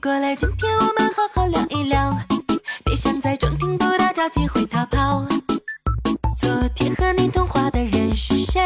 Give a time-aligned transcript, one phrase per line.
[0.00, 2.16] 过来，今天我们好好聊一聊，
[2.84, 5.26] 别想在中听不到找机会逃跑。
[6.40, 8.64] 昨天和你通话的人是谁？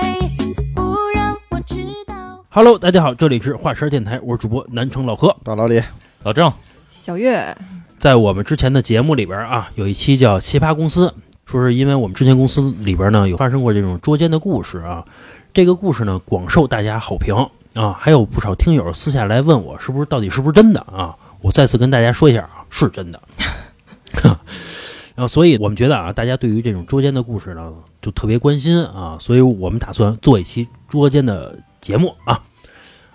[0.75, 1.77] 不让我知
[2.07, 2.15] 道。
[2.51, 5.35] Hello，大家好，这里是华山电台，我是主播南城老何。
[5.43, 5.81] 大老李，
[6.23, 6.53] 老郑，
[6.91, 7.57] 小月，
[7.97, 11.09] 在我们之前的节目里边啊，有一期叫《奇葩公司》，
[11.47, 15.03] 说是因为我们之前公司里边呢有发生过这种捉奸的故事啊，
[15.55, 17.35] 这个故事呢广受大家好评
[17.73, 21.17] 啊，还有不少听友私下来问我是不是到底是不是真的啊？
[21.43, 23.21] 我再次跟大家说一下啊，是真的。
[25.15, 32.41] 然后，所以我们觉得啊，大家对于这种捉奸的故事呢，就特别关心啊，所以我们打算做一期捉奸的节目啊。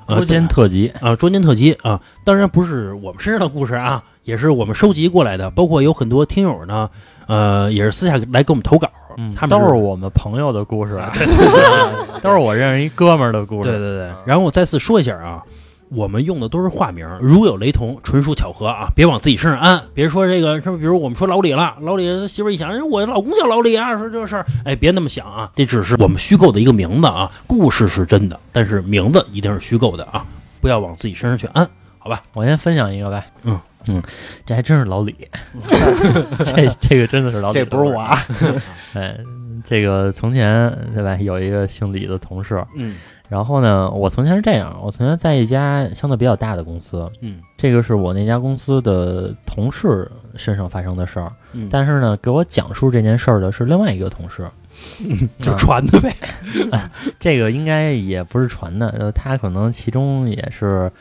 [0.05, 6.89] 呃捉奸特辑，啊，捉奸特辑啊，当然不是我们身上的故事啊，也是我们收集过来的，包括有很多听友呢，
[7.27, 10.97] 呃，也是私下来给我们投稿，嗯，他们都是我们朋友的故事，
[12.23, 13.69] 都是我认识一哥们儿的故事。
[13.69, 14.09] 对对对。
[14.25, 15.43] 然后我再次说一下啊，
[15.89, 30.25] 我们用的都是化名，如有雷同，纯属巧合啊，别往自己身上安，别说这个什么，比如我们说老李了，老李媳妇一想，哎，我老公叫老李啊，说这个事儿，哎，别那么想啊，这只是我们虚构的一个名字啊，故事是真的，但是名字一定是虚构的啊，
[30.59, 32.21] 不要往自己身上去安，好吧？
[32.33, 33.23] 我先分享一个呗。
[33.43, 34.03] 嗯嗯，
[34.45, 35.15] 这还真是老李，
[36.45, 37.97] 这这个真的是老李，这不是我。
[38.01, 38.19] 啊，
[38.93, 39.17] 哎，
[39.63, 42.97] 这个从前对吧，有一个姓李的同事，嗯
[43.29, 47.39] 然后呢，我从前是这样，我从前在一家相对比较大的公司，嗯。
[47.57, 54.47] 这个是我那家公司的同事身上发生的事儿，嗯，但是呢，给我讲述这件事儿的是另外一个同事，
[55.41, 56.13] 就传的呗。
[57.19, 60.91] 这个应该也不是传的，呃，他可能其中也是，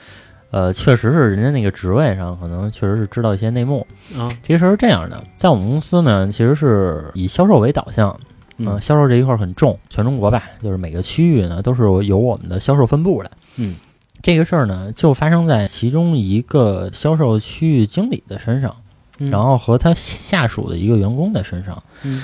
[0.50, 3.86] 呃，确实是人家那个职位上，可能确实是知道一些内幕。
[4.18, 8.18] 啊，这个事儿是这样的，在我们公司呢，其实是以销售为导向，
[8.58, 13.30] 嗯呃，销售这一块儿很重，全中国吧，就是每个区域呢都是有我们的销售分部的。
[13.56, 13.74] 嗯，
[14.22, 18.74] 这个事儿呢，就发生在其中一个销售区域经理的身上，
[19.18, 21.82] 嗯然后和他下属的一个员工的身上。
[22.02, 22.22] 嗯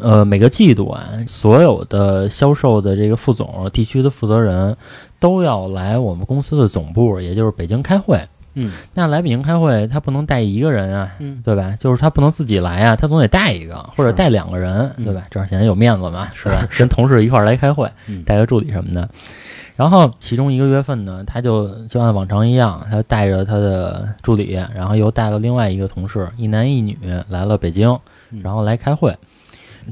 [0.00, 4.74] 呃，每个季度啊，所有的销售的这个副总、地区的负责人
[5.20, 8.18] 都要来我们公司的总部，也就是北京开会。
[8.54, 11.74] 嗯那来北京开会，他不能带一个人啊，嗯对吧？
[11.80, 15.22] 就是他不能自己来啊，他总得带一个或者带两个人，嗯对吧？
[15.30, 16.66] 这样显得有面子嘛，是吧？
[16.78, 19.08] 跟同事一块儿来开会，嗯带个助理什么的。
[19.74, 26.96] 然后其中一个月份呢，他就就按往常一样，他带着他的助理，然后又带了另外一个同事，一男一女
[27.30, 27.98] 来了北京，
[28.30, 29.16] 嗯然后来开会。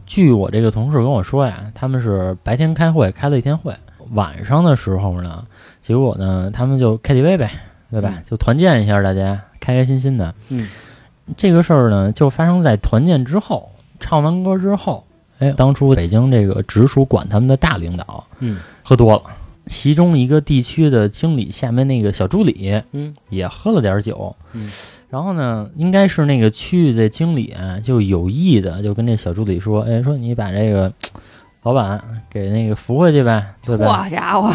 [0.06, 3.74] 据我这个同事跟我说呀，他们是白天开会开了一天会，
[4.12, 5.44] 晚上的时候呢，
[5.80, 7.50] 结果呢，他们就 KTV 呗，
[7.90, 8.14] 对吧？
[8.26, 10.34] 就团建一下，大家开开心心的。
[10.48, 10.68] 嗯
[11.36, 13.70] 这个事儿呢，就发生在团建之后，
[14.00, 15.04] 唱完歌之后，
[15.38, 19.22] 哎，当初北京这个直属管他们的大领导嗯喝多了，
[19.66, 24.68] 其中一个地区的经理下面那个小助理嗯也喝了点酒，嗯，
[25.08, 30.92] 然后呢，应该是那个区域的经理啊，就有意的就跟这小助理说，哎，说你把这个
[31.62, 34.02] 老板给那个扶回去呗，对吧？
[34.02, 34.52] 好家伙，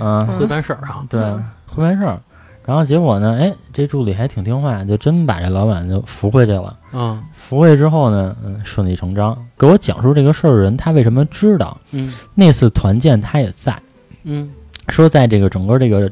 [0.00, 1.04] 嗯，会办事儿啊。
[1.10, 1.20] 对，
[1.66, 2.18] 会办事儿。
[2.66, 6.76] 然后结果呢，哎，这助理还挺听话，就真把这老板就扶回去了。
[6.92, 7.22] 嗯。
[7.34, 9.38] 扶回去之后呢，嗯，顺理成章。
[9.56, 11.78] 给我讲述这个事儿的人，他为什么知道？
[11.92, 12.12] 嗯。
[12.34, 13.80] 那次团建他也在，
[14.24, 14.50] 嗯。
[14.88, 16.10] 说在这个整个这个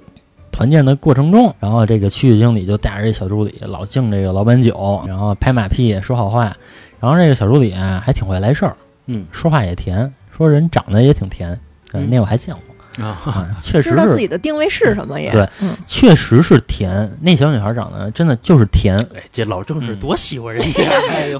[0.53, 6.57] 团建的过程中，然后这个区域经理就带着这小助理老敬这个老板酒，然后拍马屁说好话，
[7.01, 8.77] 然后这个小助理啊还挺会来事儿，
[9.07, 9.27] 嗯。
[9.33, 11.51] 说话也甜，说人长得也挺甜，
[11.91, 12.09] 呃嗯。
[12.09, 15.31] 那我还见过啊啊，确实知道自己的定位是什么也。
[15.33, 20.83] 对嗯，确实是甜，那小女孩长得真的就是甜，哎，这老郑是嗯多喜欢人家，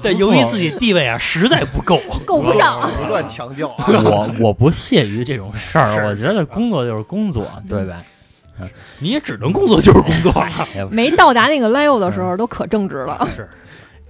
[0.03, 2.89] 但由于自己地位啊实在不够， 够不上。
[3.01, 7.97] 不断强调啊，我我不屑于这种事儿，我觉得工作就是工作，对吧？
[8.99, 10.31] 你也只能工作就是工作。
[10.39, 13.27] 哎没到达那个 level 的时候，都可正直了。
[13.35, 13.47] 是，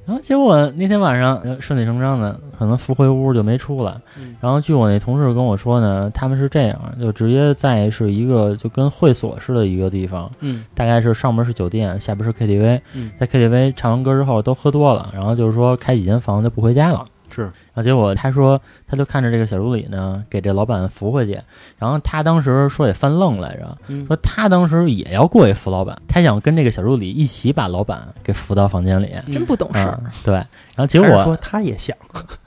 [0.05, 3.95] 然后结果那天晚上呃顺理成章的，可能扶回屋就没出来。
[4.19, 17.03] 嗯然后据我那同事跟我说呢，他们是这样，就直接在是一个就跟会所似的一个地方，嗯大概是上边是酒店，下边是 KTV，嗯在 KTV 唱完歌之后都喝多了，然后就是说开几间房就不回家了。
[17.29, 21.39] 是，然后结果他说，他就看着这个小助理呢，给这老板扶回去。
[21.77, 29.13] 然后他当时说也犯愣来着，嗯说他当时也要过去扶老板，他想跟这个小助理一起把老板给扶到房间里。
[29.31, 30.33] 真不懂事儿嗯，对。
[30.33, 31.95] 然后结果说他也想，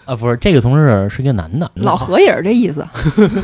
[0.05, 2.87] 啊，不是这个同事是个男的，老何也是这意思。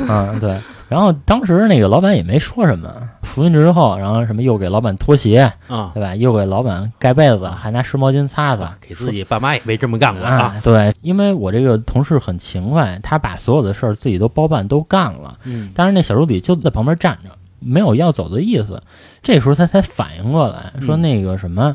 [0.08, 0.58] 嗯对。
[0.88, 2.92] 然后当时那个老板也没说什么，
[3.22, 6.14] 扶进去之后，然后什么又给老板脱鞋，啊，对吧？
[6.14, 10.34] 又给老板盖被子，还拿湿毛巾擦擦，给自己爸妈也没这么干过啊。
[10.36, 17.30] 啊，对，因为我这个同事很勤快，他把所有的事儿自己都包办都干了，嗯但是那小助理就在旁边站着，
[17.60, 18.80] 没有要走的意思。
[19.22, 21.74] 这时候他才反应过来，说嗯那个什么，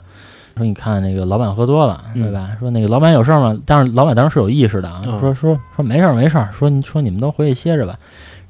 [0.56, 2.52] 说你看那个老板喝多了，嗯对吧？
[2.60, 3.58] 说那个老板有事儿吗？
[3.66, 7.98] 但是老板当时是有意识的啊，嗯说说说没事儿没事儿，说你说你们都回去歇着吧。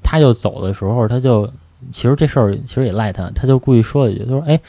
[0.03, 1.49] 他就走的时候，他就
[1.93, 4.59] 其实这事儿其实也赖他，他就故意说了一句，他说哎。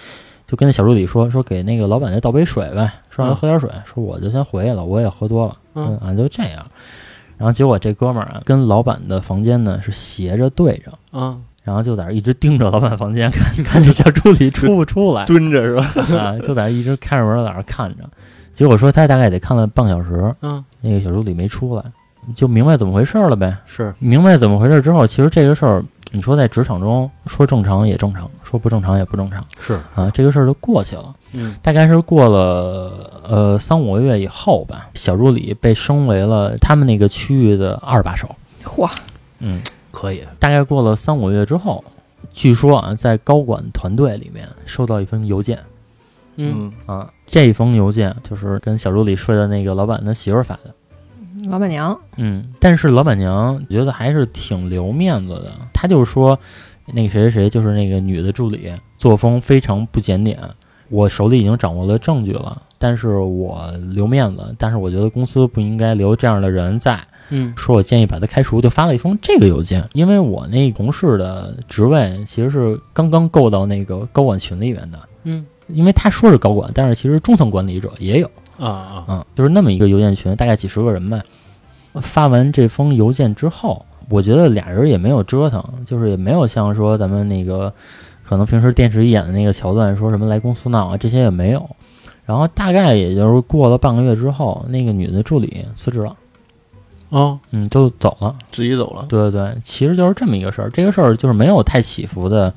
[0.47, 3.37] 就跟那小助理说说给那个老板再倒杯水呗，说让他嗯。
[3.37, 5.97] 喝点水，说我就先回去了，我也喝多了，嗯。
[5.99, 6.67] 啊就这样，
[7.39, 11.41] 然后结果这哥们儿啊跟老板的房间呢是斜着对着，嗯。
[11.63, 15.25] 然后就在那儿一直盯着老板房间看， 看这小助理出不出来。
[15.25, 15.85] 蹲着是吧？
[16.19, 18.03] 啊，就在那儿一直开着门在那儿看着，
[18.53, 21.85] 结果说他大概得看了半个小时，嗯，那个小助理没出来，
[22.35, 23.57] 就明白怎么回事了呗。
[23.67, 29.45] 是，明白怎么回事之后，其实这个事儿，你说在职场中说正常也正常，说不正常也不正常。
[29.59, 31.15] 是，啊，这个事儿就过去了。
[31.33, 31.55] 嗯。
[31.63, 38.29] 大概是过了呃三五个月以后吧，小助理被升为了他们那个区域的二把手。
[38.65, 38.91] 嚯，
[39.39, 39.61] 嗯，
[39.91, 41.85] 可以，大概过了三五个月之后，
[42.33, 45.59] 据说啊，在高管团队里面收到一封邮件。
[46.37, 46.73] 嗯。
[46.87, 50.75] 啊，这封邮件就是跟小助理睡的那个老板的媳妇儿发的。
[51.49, 56.39] 老板娘，嗯，但是老板娘觉得还是挺留面子的，她就说，
[56.93, 60.39] 那个谁谁谁就是那个女的助理，作风非常不检点。
[60.89, 69.89] 我手里已经掌握了证据了，但是我留面子，但是我觉得公司不应该留这样的人在，嗯说我建议把他开除，就发了一封这个邮件。
[69.93, 78.29] 因为我那同事的职位其实是刚刚够到那个高管群里面的，嗯因为他说是高管，但是其实中层管理者也有。
[78.61, 81.21] 啊啊，嗯，就是那么一个邮件群，大概几十个人吧。
[81.95, 87.73] 发完这封邮件之后，我觉得俩人也没有折腾，就是也没有像说咱们那个
[88.25, 91.69] 可能平时电视里演的那个桥段，说什么来公司闹啊，这些也没有。
[92.27, 96.17] 然后大概也就是过了半个月之后，那个女的助理辞职了，
[97.09, 98.37] 哦，嗯，就走了。
[98.53, 99.07] 自己走了。
[99.09, 100.71] 对对对，其实就是这么一个事儿。
[100.71, 102.55] 这个事儿就是没有太起伏的，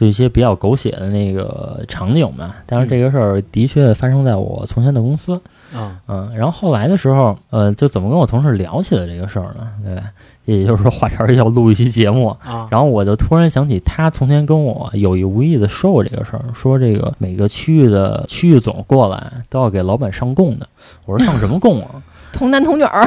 [0.00, 2.56] 就一些比较狗血的那个场景吧。
[2.64, 5.38] 但是这个事儿的确发生在我从前的公司。
[5.74, 9.68] 啊，嗯，然后后来的时候，呃，就怎么跟我同事聊起了这个事儿呢？
[9.84, 10.02] 对吧？
[10.46, 20.66] 也就是说，话茬儿要录一期节目，啊，然后我就突然想起他从前跟我有意无意的说过这个事儿，说这个每个区域的区域总过来都要给老板上供的。
[21.06, 22.02] 我说上什么供啊？
[22.32, 23.06] 童男童女儿，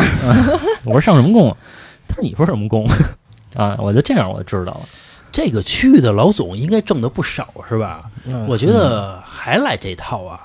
[0.85, 1.57] 我说上什么供啊？
[2.07, 2.87] 他说你说什么供
[3.57, 3.77] 啊？
[3.81, 4.81] 我就这样我就知道了。
[5.33, 8.09] 这个区域的老总应该挣的不少是吧？
[8.25, 10.39] 嗯我觉得还来这套啊，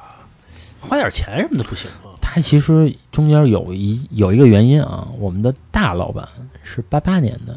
[0.81, 2.11] 花点钱什么的不行吗？
[2.21, 6.27] 他其实中间有一有一个原因啊，我们的大老板
[6.65, 7.55] 是八八年的，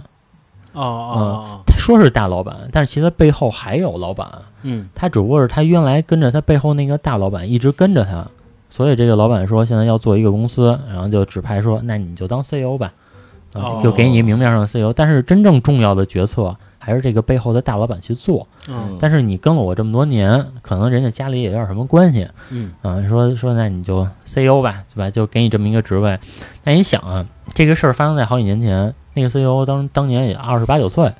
[0.73, 4.29] 哦哦，他说是大老板，但是其实他背后还有老板。
[4.63, 8.27] 嗯他只不过是他原来跟着他背后那个大老板一直跟着他，
[8.69, 12.93] 所以这个老板说现在要做一个公司，然后就指派说那你就当 CEO 吧，
[13.53, 18.47] 啊哦，就给你明面上的 CEO，但是真正重要的决策还是这个背后的大老板去做。
[18.67, 25.09] 嗯但是你跟了我这么多年，可能人家家里也有点什么关系，嗯啊，说说那你就 CEO 吧，对吧？
[25.09, 26.19] 就给你这么一个职位。
[26.63, 31.11] 那你想啊，这个事儿发生在好几年前，那个 CEO 当当年也二十八九岁，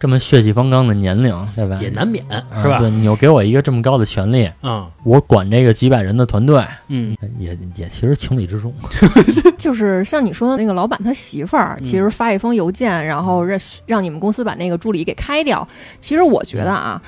[0.00, 1.78] 这么血气方刚的年龄，对吧？
[1.82, 2.90] 也难免啊是吧对？
[2.90, 8.72] 你又给我一个这么高的权利，嗯，我管这个几百人的团队，嗯也也其实情理之中。
[9.58, 15.66] 就是像你说的那个老板他媳妇儿，嗯其实发一封邮件，然后让让你们公司把那个助理给开掉。
[16.00, 17.00] 其实我觉得啊。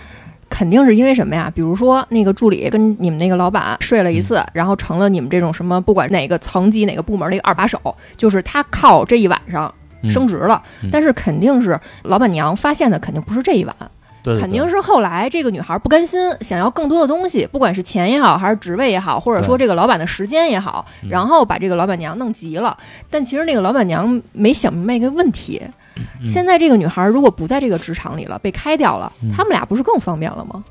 [0.53, 1.49] 肯定是因为什么呀？
[1.55, 7.81] 比如说那个助理跟你们那个老板睡了一次，然后成了你们这种什么不管哪个层级哪个部门的一个二把手，
[8.17, 10.63] 就是他靠这一晚上嗯升职了。
[10.83, 10.89] 嗯。
[10.93, 13.75] 但是肯定是老板娘发现的，肯定不是这一晚，
[14.23, 14.41] 对对对。
[14.41, 21.09] 肯定是后来这个女孩不甘心，想要更多的东西，不管是钱也好，还是职位也好，或者说这个老板的时间也好，嗯。
[21.11, 22.77] 然后把这个老板娘弄急了。
[23.11, 25.61] 但其实那个老板娘没想明白一个问题：
[25.97, 26.27] 嗯。
[26.27, 30.63] 现在这个女孩如果不在这个职场里了，被开掉了嗯，他们俩不是更方便了吗？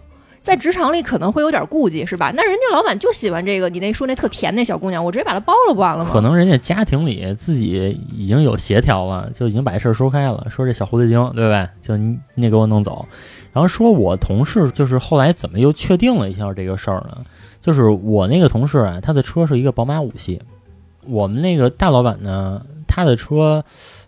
[0.49, 2.31] 在职场里可能会有点顾忌，是吧？
[2.35, 6.09] 那人家老板就喜欢这个，你那说那特甜那小姑娘，我直接把她包了不完了吗？
[6.11, 11.69] 可能人家家庭里自己已经有协调了，就已经把这事儿说开了，说这小狐狸精，对吧？
[11.83, 13.05] 就你你得给我弄走。
[13.53, 17.19] 然后说我同事就是后来怎么又确定了一下这个事儿呢？
[17.61, 20.41] 就是我那个同事啊，他的车是一个宝马五系，
[21.05, 23.63] 我们那个大老板呢，他的车，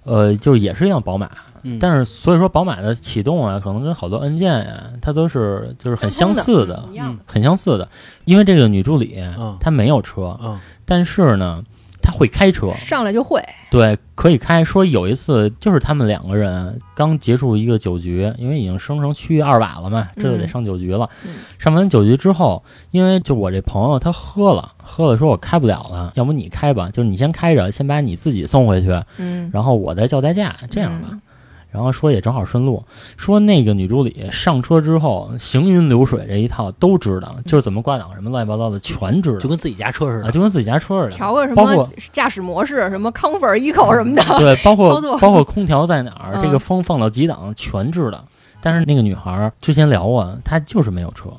[0.06, 1.30] 呃，就是也是一辆宝马，
[1.64, 7.18] 嗯，但是所以说宝马的启动啊，可能跟好多按键呀、它都是就是很相似的嗯，一样。
[7.26, 7.88] 很相似的。
[8.26, 11.64] 因为这个女助理嗯她没有车，啊但是呢，
[12.02, 14.64] 她会开车，上来就会，对，可以开。
[14.64, 21.10] 说有一次就是他们两个人刚结束一个酒局，因为已经升成区域二把了嘛，这就得嗯上酒局了。
[21.26, 31.08] 嗯上完酒局之后，因为就我这朋友他喝了，喝了说我开不了了，要不你开吧，就是你先开着，先把你自己送回去，嗯，然后我再叫代驾，这样吧。
[31.12, 31.22] 嗯
[31.72, 32.84] 然后说也正好顺路，
[33.18, 40.32] 说那个女助理上车之后行云流水这一套都知道，就是怎么挂档什么乱七八糟的全知道，就跟自己家车似啊，的。
[40.32, 41.16] 就跟自己家车似的。
[41.16, 48.24] 调个什么驾驶模式，什么 comfort、eco 什么的，对，包括包括空调在哪儿，嗯这个风放到几档全知道。
[48.62, 51.30] 但是那个女孩儿之前聊过，她就是没有车。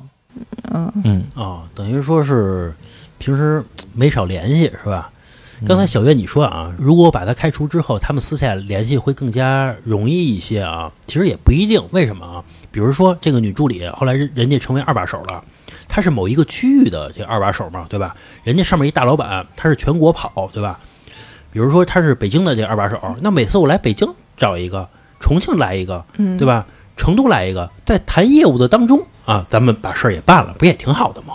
[0.73, 2.73] 嗯，嗯，啊，等于说是
[3.17, 3.63] 平时
[3.93, 5.09] 没少联系是吧？
[5.65, 10.91] 刚才嗯小月你说啊，如果把他开除之后，他们私下联系会更加容易一些啊。
[11.07, 12.43] 其实也不一定，为什么啊？
[12.71, 15.43] 比如说这个女助理后来人人家成为二把手了，
[15.87, 18.15] 她是某一个区域的这二把手嘛，对吧？
[18.43, 20.79] 人家上面一大老板，他是全国跑，对吧？
[21.51, 24.89] 比如说他是北京的这二把手，那每次我来北京找一个，
[25.19, 26.45] 重庆来一个，嗯，对？
[26.45, 26.65] 吧？
[26.95, 31.33] 成都来一个，在谈业务的当中啊，咱们把事儿也办了，不也挺好的吗？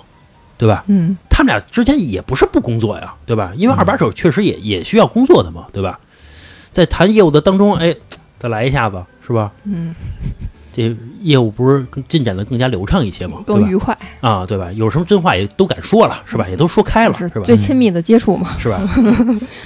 [0.59, 0.85] 对吧？
[0.89, 3.53] 嗯，他们俩之间也不是不工作呀，对吧？
[3.57, 5.99] 因为二把手确实也也需要工作的嘛，对吧？
[6.73, 7.95] 在谈业务的当中，哎，
[8.39, 9.51] 再来一下子，是吧？
[9.65, 9.95] 嗯，
[10.73, 13.39] 这业务不是更进展的更加流畅一些嘛？
[13.47, 14.71] 更愉快，啊，对吧？
[14.73, 16.47] 有什么真话也都敢说了，是吧？
[16.49, 17.41] 也都说开了，是吧？
[17.45, 18.57] 最亲密的接触嘛。
[18.59, 18.81] 是吧？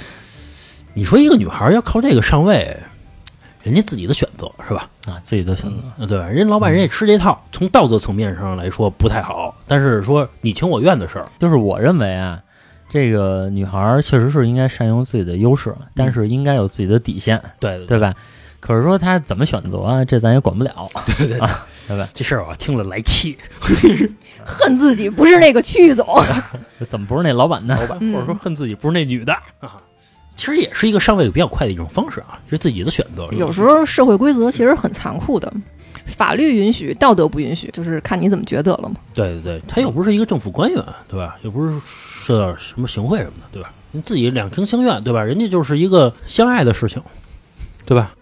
[0.95, 2.77] 你说一个女孩要靠这个上位，
[3.63, 4.89] 人家自己的选择是吧？
[5.07, 5.77] 啊，自己的选择。
[5.97, 6.27] 嗯，对吧？
[6.27, 12.39] 人老板人也吃这套，从道德层面上来说不太好，但是说你情我愿的事儿，就是我认为啊，
[12.89, 18.13] 这个女孩儿确实是应该善用自己的优势，但是应该有自己的底线，对对对吧？
[18.59, 22.07] 可是说她怎么选择啊，这咱也管不了， 对对啊，对吧？
[22.13, 23.37] 这事儿我听了来气，
[24.45, 26.05] 恨自己不是那个区域总，
[26.87, 27.77] 怎么不是那老板呢？
[27.79, 29.81] 老板，嗯或者说恨自己不是那女的啊。
[30.35, 33.27] 其实也是一个上位比较快的一种方式啊，是自己的选择。
[33.37, 35.51] 有时候社会规则其实很残酷的，
[36.05, 38.95] 法律允许，道德不允许，就是看你怎么觉得了嘛。
[39.13, 41.37] 对对对，他又不是一个政府官员，对吧？
[41.43, 43.71] 又不是受到什么行贿什么的，对吧？
[43.91, 45.23] 你自己两情相愿，对吧？
[45.23, 47.01] 人家就是一个相爱的事情，
[47.85, 48.13] 对吧？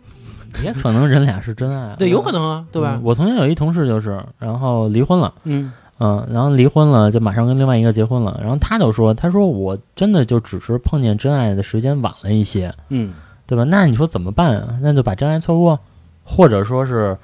[0.61, 3.01] 也可能人俩是真爱，对，有可能啊，对吧嗯？
[3.05, 5.33] 我曾经有一同事就是，然后离婚了。
[5.45, 5.71] 嗯
[6.03, 8.39] 嗯，然后离婚了，就马上跟另外一个结婚了。
[8.41, 13.13] 然后他就说：“他说我真的就只是碰见真爱的时间晚了一些，嗯，
[13.45, 13.63] 对吧？
[13.63, 14.79] 那你说怎么办啊？
[14.81, 15.79] 那就把真爱错过，
[16.23, 17.15] 或者说是，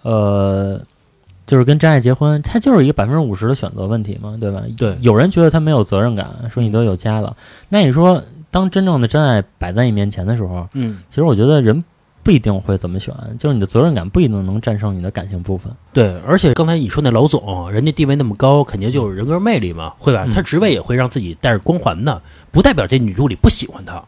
[0.00, 0.80] 呃，
[1.46, 4.62] 就是跟真爱结婚，他就是一个百分之五十的选择问题嘛，对吧？
[4.74, 7.36] 对有人觉得他没有责任感，说你都有家了，
[7.68, 11.84] 那你说当真正的真爱摆在你面前的时候，嗯，其实我觉得人
[12.24, 15.70] 不一定会怎么选，就是你的责任感不一定能战胜你的感性部分。
[15.92, 20.24] 对，而且刚才你说那老总，人家地位那么高，肯定就有人格魅力嘛，会吧？
[20.26, 24.02] 嗯他职位也会让自己带着光环的，不代表这女助理不喜欢他，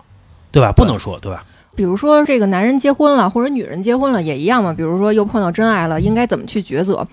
[0.51, 0.73] 对吧？
[0.73, 1.45] 不能说，对吧？
[1.77, 4.73] 比如说这个男人结婚了，或者女人结婚了也一样嘛。
[4.73, 7.07] 比如说又碰到真爱了，应该怎么去抉择？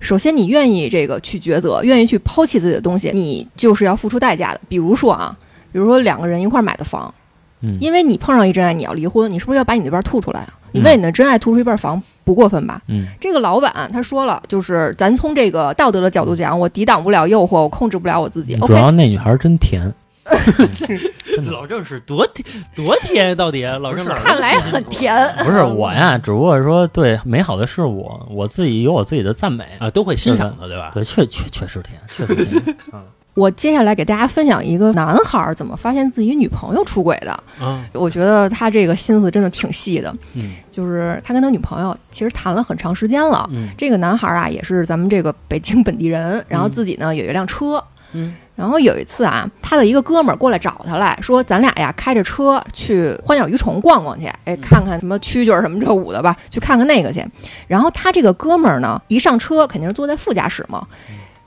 [0.00, 4.60] 首先，你愿意这个去抉择，愿意去抛弃自己的东西，你就是要付出代价的。
[4.66, 5.36] 比如说啊，
[5.72, 7.12] 比如说两个人一块儿买的房，
[7.60, 10.54] 嗯，因为你碰上一真爱，你要离婚，你是不是要把你那边吐出来啊？
[10.72, 12.80] 你嗯为你的真爱吐出一半房，不过分吧？
[12.88, 18.54] 嗯这个老板他说了，就是咱从这个道德的角度讲，我抵挡不了诱惑，我控制不了我自己。
[18.56, 19.92] 主要那女孩真甜，
[21.50, 22.44] 老郑是多甜
[22.76, 25.14] 多甜，到底老郑看来很甜。
[25.38, 29.64] 不是我呀，只不过说对美好的事物，我自己有我自己的赞美。
[29.78, 30.90] 啊，都会欣赏的，对吧？
[30.92, 32.76] 对，确确确实甜，确实甜。
[33.38, 37.30] 我接下来给大家分享一个男孩儿怎么发现自己女朋友出轨的。
[37.60, 43.48] 啊，我觉得他这个心思真的挺细的，嗯就是他跟他女朋友其实谈了很长时间了。
[43.52, 47.82] 嗯这个男孩儿啊，也是咱们这个北京本地人，然后自己呢有一辆车。
[48.12, 57.24] 嗯然后有一次啊，他的一个哥们儿过来找他来说，咱俩呀开着车去花鸟鱼虫逛逛去，哎，看看什么蛐蛐儿什么这舞的吧，去看看那个去。
[57.68, 60.84] 然后他这个哥们儿呢，一上车肯定是坐在副驾驶嘛，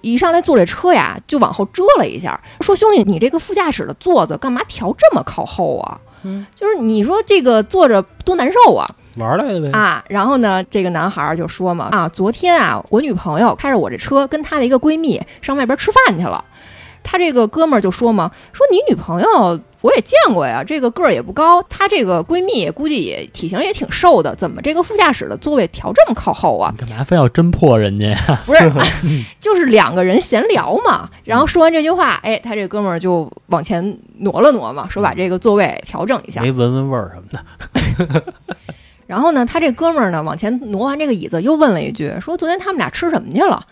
[0.01, 5.99] 一上来坐这车呀，就往后遮了一下，说兄弟，你这个副驾驶的座子干嘛调这么靠后啊？
[6.23, 8.87] 嗯，就是你说这个坐着多难受啊！
[9.17, 9.71] 玩来的呗。
[9.71, 16.43] 啊，然后呢，这个男孩儿就说嘛，啊，昨天啊，我女朋友开着我这车跟她的一个闺蜜上外边吃饭去了。
[17.03, 26.71] 他这个哥们儿就说嘛，说你女朋友我也见过呀，这个个儿也不高，她这个闺蜜估计也体型也挺瘦的，怎么这个副驾驶的座位调这么靠后啊？
[26.79, 28.39] 你干嘛非要侦破人家呀？
[28.45, 28.71] 不是，
[29.41, 31.09] 就是两个人闲聊嘛。
[31.23, 36.41] 然后说完这句话，哎，他这哥们儿就往前挪了挪嘛，说把这个座位调整一下。
[36.41, 38.23] 没闻闻味儿什么的，
[39.07, 43.65] 然后呢，他这哥们儿呢往前挪完这个椅子，又问了一句，说昨天他们俩吃什么去了？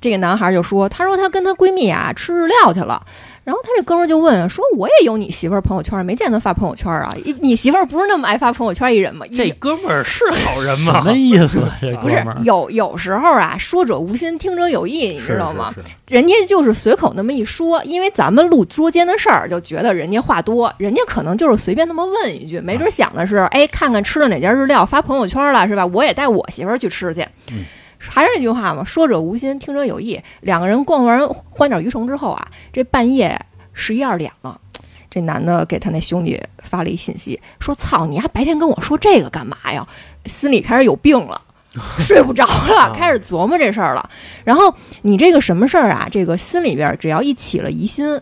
[0.00, 3.00] 这个男孩就说，他说他跟他闺蜜啊吃日料去了，
[3.44, 7.12] 然后他这哥们儿就问说：“我也有你媳妇儿朋友圈，没见他发朋友圈啊？
[7.24, 11.00] 你你媳妇儿不是那么爱发朋友圈一人吗？”这哥们儿是好人吗？
[11.00, 11.60] 什么意思
[12.00, 15.72] 不是 哥们儿有有时候啊，说者无心，听者有意，你知道吗？
[15.74, 15.80] 是？
[15.82, 25.84] 是是人家就是随口那么一说，因为咱们录捉奸的事儿，就觉得人家话多，人家可能就是随便那么问一句，没准想的是，哎，看看吃了哪家日料，发朋友圈了是吧？
[25.86, 27.26] 我也带我媳妇儿去吃去。
[27.50, 27.64] 嗯
[28.10, 30.20] 还是那句话嘛，说者无心，听者有意。
[30.40, 33.38] 两个人逛完欢点鱼虫之后啊，这半夜
[33.72, 34.58] 十一二点了。
[35.08, 39.86] 这男的给他那兄弟发了一信息，说：“操，你还白天跟我说这个干嘛呀？
[40.24, 41.40] 心里开始有病了，
[42.00, 44.08] 睡不着了，啊开始琢磨这事儿了。
[44.42, 46.08] 然后你这个什么事儿啊？
[46.10, 48.18] 这个心里边儿只要一起了疑心，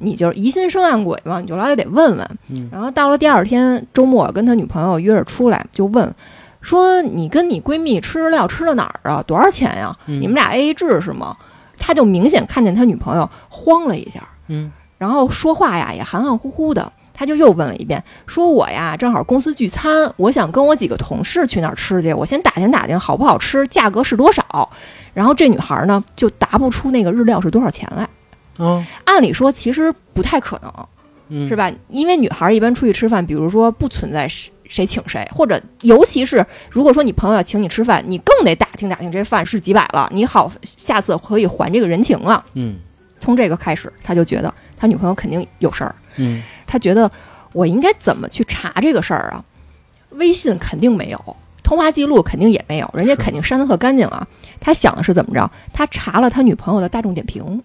[0.00, 2.38] 你就疑心生暗鬼嘛，你就老得得问问。
[2.50, 6.14] 嗯然后到了第二天周末，跟他女朋友约着出来，就问
[6.64, 9.22] 说：“你跟你闺蜜吃日料吃到哪儿啊？
[9.24, 9.96] 多少钱呀？
[10.06, 11.36] 嗯你们俩 A A 制是吗？”
[11.78, 16.92] 他就明显看见他女朋友慌了一下，嗯然后说话呀也含含糊糊的。
[17.16, 24.68] 他就又问了一遍，说我呀正好公司聚餐，我想跟我几个同事去那儿吃去，我先打听打听好不好吃，价格是多少。
[25.12, 28.08] 然后这女孩呢就答不出那个日料是多少钱来。
[28.58, 30.72] 哦，按理说其实不太可能，
[31.28, 31.54] 嗯是？
[31.54, 31.70] 吧？
[31.88, 34.26] 因为女孩一般出去吃饭，比如说不存在
[34.74, 42.44] 谁谁请谁，或者尤其是如果说你朋友要请你吃饭，你更得打听打听这饭是几百了，你好下次可以还这个人情啊。
[42.54, 42.76] 嗯
[43.20, 47.08] 从这个开始，他就觉得他女朋友肯定有事儿，嗯他觉得
[47.52, 49.44] 我应该怎么去查这个事儿啊？
[50.10, 54.26] 微信肯定没有，通话记录肯定也没有，人家肯定删的特干净啊。
[54.60, 55.48] 他想的是怎么着？
[55.72, 57.62] 他查了他女朋友的大众点评。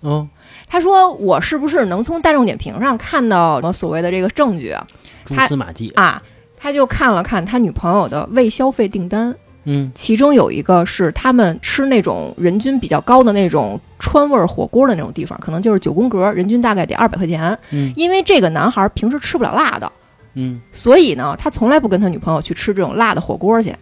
[0.00, 0.26] 哦，
[0.66, 4.86] 他说：“我是不是能从大众点评上看到什么所谓的这个证据啊？
[5.26, 5.90] 蛛丝马迹。
[5.90, 6.22] 啊，
[6.62, 17.58] 他就看了看他女朋友的未消费订单，嗯其中有一个是他们吃那种人均比较高的那种川味儿火锅的那种地方，可能就是九宫格，人均大概得二百块钱。
[17.70, 19.90] 嗯因为这个男孩平时吃不了辣的，
[20.34, 23.74] 嗯所以呢，他从来不跟他女朋友去吃这种辣的火锅去。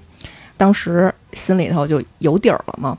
[0.56, 2.96] 当时心里头就有底儿了嘛。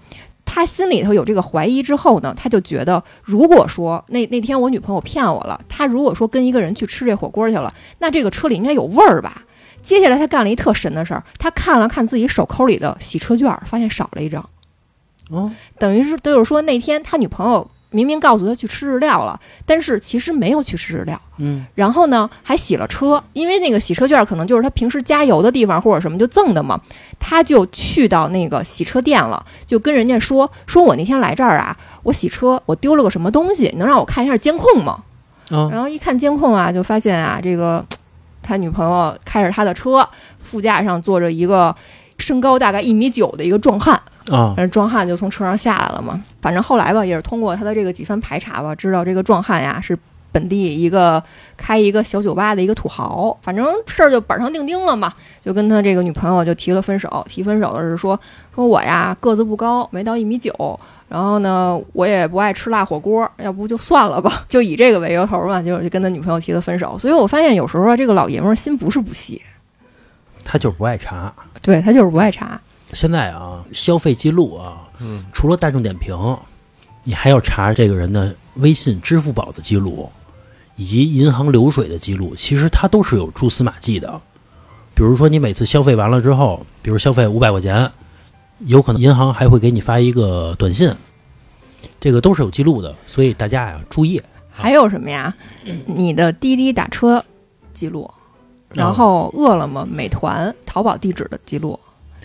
[0.52, 9.44] 他心里头有这个怀疑之后呢，他就觉得，如果说那那天我女朋友骗我了，他如果说跟一个人去吃这火锅去了，那这个车里应该有味儿吧？
[9.90, 14.48] 接下来他干了一特神的事儿，他看了看自己手抠里的洗车券，发现少了一张。
[15.32, 21.20] 哦，等于是就是说那天他女朋友明明告诉他去吃日料了，但是其实没有去吃日料。
[21.38, 26.80] 嗯然后呢，还洗了车，因为那个洗车券可能就是他平时加油的地方或者什么就赠的嘛，
[27.18, 35.04] 他就去到那个洗车店了，就跟人家说，说我那天来这儿啊，我洗车我丢了个什么东西，能让我看一下监控吗？
[35.50, 37.84] 哦然后一看监控啊，就发现啊，这个
[38.50, 40.08] 他女朋友开着他的车，
[40.42, 41.74] 副驾上坐着一个
[42.18, 43.94] 身高大概一米九的一个壮汉，
[44.32, 46.20] 啊但是壮汉就从车上下来了嘛。
[46.42, 49.96] 反正后来吧，也是通过他的这个几番排查吧，知道这个壮汉呀是
[50.32, 51.22] 本地一个
[51.58, 53.38] 开一个小酒吧的一个土豪。
[53.42, 57.26] 反正事儿就板上钉钉了嘛，就跟他这个女朋友就提了分手。
[57.28, 58.20] 提分手的是说
[58.54, 60.80] 说我呀个子不高，没到一米九。
[61.08, 66.96] 然后呢，我也不爱吃辣火锅，要不就算了吧， 就以这个为由头嘛，就就跟他女朋友提了分手。
[67.00, 69.42] 所以我发现有时候啊，这个老爷们儿心不是不细，
[70.46, 71.34] 他就是不爱查。
[71.64, 72.62] 对他就是不爱查。
[72.94, 76.16] 现在啊，消费记录啊，嗯，除了大众点评，
[77.04, 80.12] 你还要查这个人的微信、支付宝的记录，
[80.80, 82.34] 以及银行流水的记录。
[82.34, 84.22] 其实它都是有蛛丝马迹的。
[84.96, 87.92] 比如说，你每次消费完了之后，比如消费五百块钱，
[88.60, 90.90] 有可能银行还会给你发一个短信，
[92.00, 92.96] 这个都是有记录的。
[93.06, 94.22] 所以大家呀，注意。
[94.50, 95.36] 还有什么呀？
[95.86, 97.24] 你的滴滴打车
[97.74, 98.10] 记录，
[98.74, 101.78] 然后饿了么、美团、淘宝地址的记录。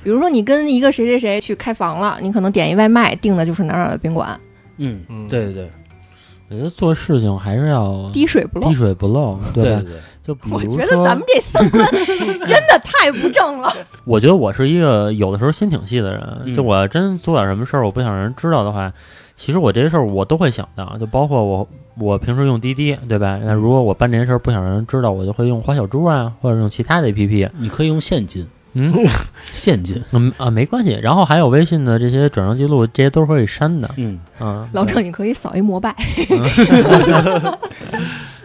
[0.03, 4.39] 比如说，你跟一个谁谁谁去开房了，你可能点一外卖，订的就是哪儿哪儿的宾馆，
[4.77, 5.71] 嗯，嗯对对对
[6.55, 8.75] 我觉得做事情还是要滴水不漏滴。
[8.75, 9.51] 水不漏，吧？
[9.53, 11.85] 对对对，就比如我，觉得咱们这三观
[12.47, 13.73] 真的太不正了。
[14.07, 18.93] 我觉得我是一个有的时候心挺细的人，嗯就我要真做点什么事儿，我不想让人知道的话，
[19.35, 23.41] 其实我这些事儿我都会想到，就包括我我平时用滴滴，对吧？
[23.43, 27.51] 那如果我办这些事儿不想让人知道，我就会用花小猪啊，或者用其他的 APP。
[27.59, 28.93] 你可以用现金，嗯
[29.53, 30.03] 现金。
[30.13, 30.91] 嗯啊，没关系。
[31.03, 33.91] 然后还有微信的这些转账记录，这些都是可以删的。
[33.97, 35.95] 嗯，啊，老郑，你可以扫一摩拜，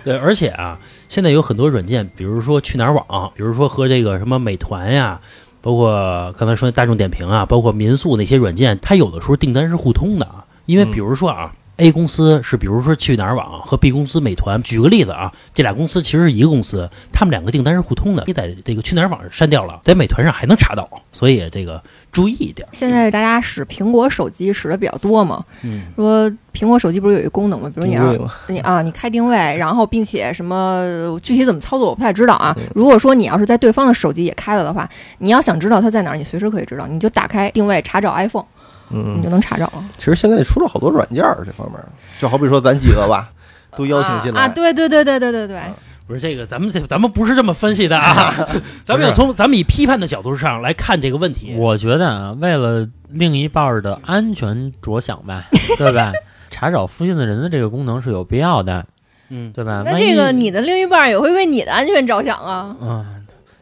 [0.03, 5.19] 对，而且啊，现在有很多软件，比如说去哪儿网，比如说和这个什么美团呀，
[5.61, 10.45] 包括刚才说的大众点评啊，包括民宿那些软件，它有的时候订单是互通的啊。
[10.65, 18.23] 因为嗯比如说啊，A 公司是比如说去哪儿网和 B 公司美团，举个例子啊，这俩公司其实是一个公司，他们两个订单是互通的。
[18.27, 22.67] 你在这个去哪儿网上删掉了，在美团上还能查到，所以这个注意一点。
[22.73, 27.71] 现在大家使苹果手机使的比较多嘛，嗯，说苹果手机不是有一个功能吗？
[27.73, 28.13] 比如你要
[28.47, 32.53] 你啊，你开定位，然后并且什么具体怎么操作我不太知道啊。
[32.75, 34.89] 如果说你要是在对方的手机也开了的话，
[35.19, 38.45] 你要想知道它在哪儿，你随时可以知道，你就打开定位查找 iPhone，
[38.89, 39.83] 你嗯就，能查着了。
[39.97, 41.79] 其实现在出了好多软件儿这方面，
[42.19, 43.29] 就好比说咱几个吧，
[43.75, 45.61] 都邀请进来，啊，啊对对对对对对对，
[46.07, 48.33] 不是这个，咱们这咱们不是这么分析的啊，
[48.83, 51.55] 咱们要从咱们以批判的角度上来看这个问题。
[51.57, 55.43] 我觉得啊，为了另一半的安全着想吧，
[55.77, 56.11] 对吧？
[56.51, 58.83] 查找附近的人的这个功能是有必要的，
[59.29, 59.83] 嗯，对吧？
[59.85, 62.75] 那这个你的另一半也会为你的安全着想啊。
[62.81, 63.05] 啊，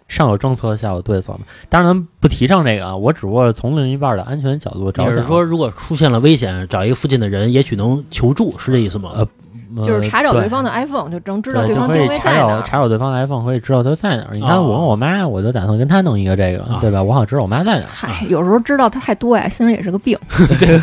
[0.08, 1.40] 上有政策，下有对策嘛。
[1.70, 5.12] 当然，咱们不提倡这个啊，我只不过是从另一半的安全角度着想。
[5.12, 9.12] 你是说，如果出现了危险，找一个附近的人，也许能求助，是这意思吗？
[9.16, 9.28] 呃
[9.76, 12.64] 呃就是查找对对方的 iPhone，就能知道对，方定位在哪儿。
[12.66, 14.30] 查找对方的 iPhone，可以知道他在哪儿。
[14.32, 17.04] 你看哦我跟我妈，我就打算跟她弄一个这个，啊对吧？
[17.04, 17.88] 我好知道我妈在哪儿。
[17.88, 20.18] 嗨，有时候知道它太多呀，心里也是个病。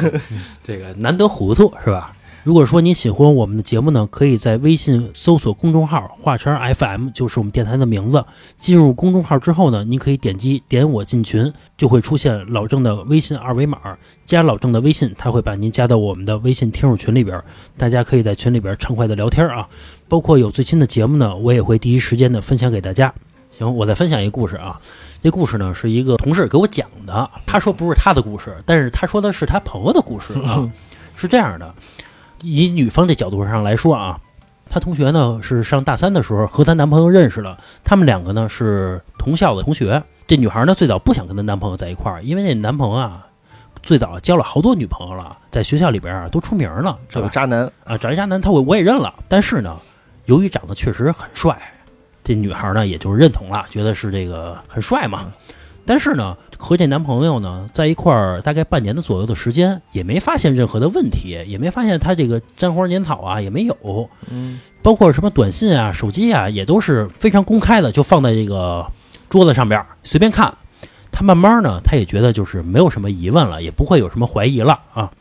[0.62, 2.12] 这个难得糊涂是吧？
[2.44, 8.22] 如果说您喜欢我们的节目呢，可以在微信搜索公众号“画圈 FM”，就是我们电台的名字。
[8.58, 13.78] 进入公众号之后呢，您可以点击“点我进群”，就会出现老郑的微信二维码，
[14.26, 17.42] 加老郑的微信，他会把您加到我们的微信听友群里边，
[17.78, 19.66] 大家可以在群里边畅快的聊天啊。
[20.06, 23.10] 包括有最新的节目呢，我也会第一时间的分享给大家。
[23.50, 24.78] 行，我再分享一个故事啊。
[25.22, 30.70] 这故事呢是一个同事给我讲的，他说不是他的故事，但是他说的是他朋友的故事啊。
[31.16, 31.74] 是这样的，
[32.44, 34.20] 以女方这角度上来说啊，
[34.68, 40.02] 她同学呢是上大三的时候和她男朋友认识了，他们两个呢是同校的同学。
[40.26, 43.26] 这女孩呢最早不想跟她男朋友在一块儿，因为那男朋友啊
[43.82, 47.20] 最早交了好多女朋友了，在学校里边啊都出名了，找？
[47.20, 49.12] 个渣男，啊，找一渣男，他我我也认了。
[49.28, 49.76] 但是呢，
[50.26, 51.56] 由于长得确实很帅，
[52.22, 55.32] 这女孩呢也就认同了，觉得是这个很帅嘛。
[55.84, 64.08] 但是呢，和这男朋友呢在一块儿大概半年的左右的时间，也没发现任何的问题，也没发现他这个沾花粘草啊，也没有。
[64.30, 68.86] 嗯，包括什么短信啊、手机啊，也都是非常公开的，就放在这个
[69.28, 70.52] 桌子上边儿随便看。
[71.12, 75.12] 他慢慢呢，他也觉得就是没有什么疑问了，也不会有什么怀疑了啊。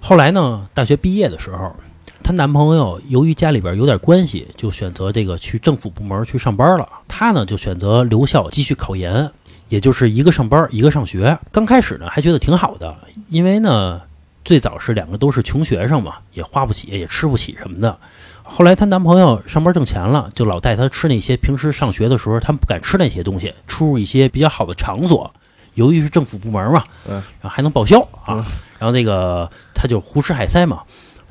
[0.00, 1.74] 后来呢，大学毕业的时候，
[2.22, 6.88] 她男朋友由于家里边有点关系，就选择这个去政府部门去上班了。
[7.08, 9.30] 她呢就选择留校继续考研，
[9.72, 11.38] 也就是一个上班一个上学。
[11.50, 12.94] 刚开始呢还觉得挺好的，
[13.28, 13.98] 因为呢
[14.44, 17.96] 最早是两个都是穷学生嘛，也花不起，也吃不起什么的。
[18.42, 25.32] 后来她男朋友上班挣钱了，就老带她吃那些平时上学的时候她不敢吃那些东西，出入一些比较好的场所。
[25.72, 28.44] 由于是政府部门嘛，嗯然后还能报销啊，嗯
[28.78, 30.82] 然后那个她就胡吃海塞嘛。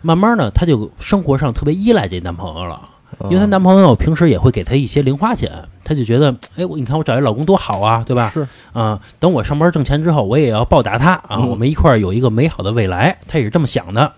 [0.01, 2.88] 慢慢呢，她就生活上特别依赖这男朋友了，嗯
[3.26, 5.52] 因为她男朋友平时也会给她一些零花钱，
[5.84, 8.32] 她就觉得，哎，我你看我找一老公多好啊，对吧？
[8.34, 13.17] 是啊、等我上班挣钱之后，我也要报答他啊，嗯我们一块儿有一个美好的未来。
[13.28, 14.13] 她也是这么想的。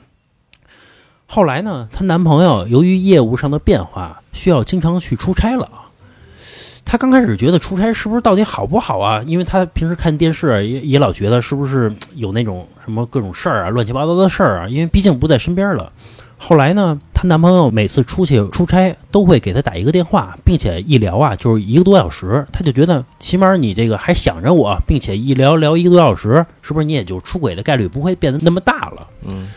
[1.26, 5.68] 后来呢，她男朋友由于业务上的变化，需要经常去出差了。
[6.86, 9.24] 她刚开始觉得出差是不是到底好不好啊？
[9.26, 15.92] 因为她平时看电视也也老觉得是不是有那种什么各种事儿啊、乱七八糟的事儿啊，因为毕竟不在身边了。
[16.46, 29.08] 后来呢，她男朋友每次出去出差都会给她打一个电话，并且一聊啊就是一个多小时，她就觉得起码你这个还想着我，并且一聊聊一个多小时，是不是你也就出轨的概率不会变得那么大了？
[29.26, 29.48] 嗯，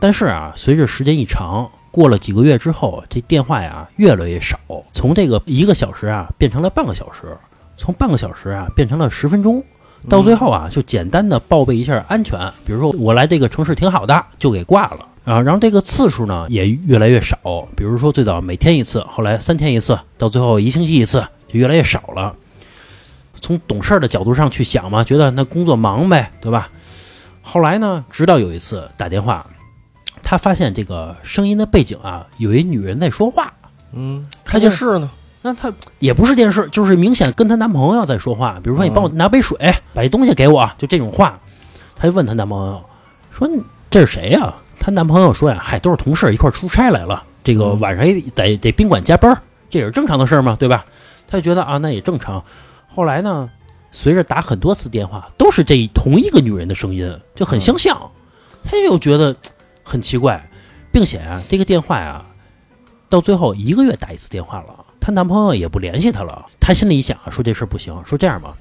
[0.00, 4.58] 但是啊，随着时间一长，过了几个月之后，这电话呀越来越少，
[4.94, 7.36] 从这个一个小时啊变成了半个小时，
[7.76, 9.62] 从半个小时啊变成了十分钟，
[10.08, 15.06] 到最后啊就简单的报备一下安全，比如说我来这个城市挺好的，就给挂了。
[15.24, 17.36] 啊，然后这个次数呢也越来越少，
[17.76, 22.34] 比如说最早每天一次，后来三天一次，到最后一星期一次，就越来越少了。
[23.40, 26.70] 从懂事儿的角度上去想嘛，觉得那工作忙呗，对吧？
[27.42, 29.46] 后来呢，直到有一次打电话，
[30.22, 33.52] 他发现这个声音的背景啊，有一女人在说话。
[33.92, 35.10] 嗯，他就电视呢，
[35.42, 38.60] 那她也不是电视，就是明显跟她男朋友在说话。
[38.62, 39.56] 比如说，你帮我嗯拿杯水，
[39.94, 41.38] 把这东西给我，就这种话。
[41.96, 42.82] 她就问她男朋友
[43.30, 49.34] 说：“你这是谁呀、她男朋友说呀：“嗨，都是同事一块出差来了，这个嗯晚上也得得宾馆加班，
[49.68, 50.84] 这也是正常的事儿嘛，对吧？”
[51.26, 52.42] 她就觉得啊，那也正常。
[52.88, 53.48] 后来呢，
[53.92, 58.10] 随着打很多次电话，都是这同一个女人的声音，就很相像。
[58.64, 59.34] 她又觉得
[59.82, 60.50] 很奇怪，
[60.90, 62.24] 并且啊，这个电话呀、
[63.08, 66.46] 到最后一个月打一次电话了，她男朋友也不联系她了。
[66.60, 68.54] 她心里一想，说这事儿不行，说这样吧，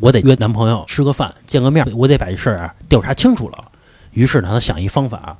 [0.00, 3.70] 我得约男朋友吃个饭，见个面，我得把这事儿啊调查清楚了。
[4.12, 5.36] 于是呢，她想一方法，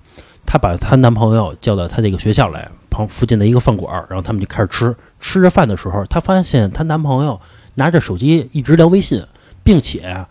[0.47, 4.95] 她把她男朋友叫到她这个学校来，旁附近的一个饭馆，然后他们就开始吃。
[5.21, 7.41] 吃着饭的时候，她发现她男朋友
[7.75, 9.25] 拿着手机一直聊微信，
[9.63, 10.27] 并且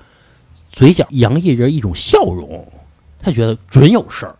[0.72, 2.66] 嘴角洋溢着一种笑容，
[3.20, 4.36] 她觉得准有事儿。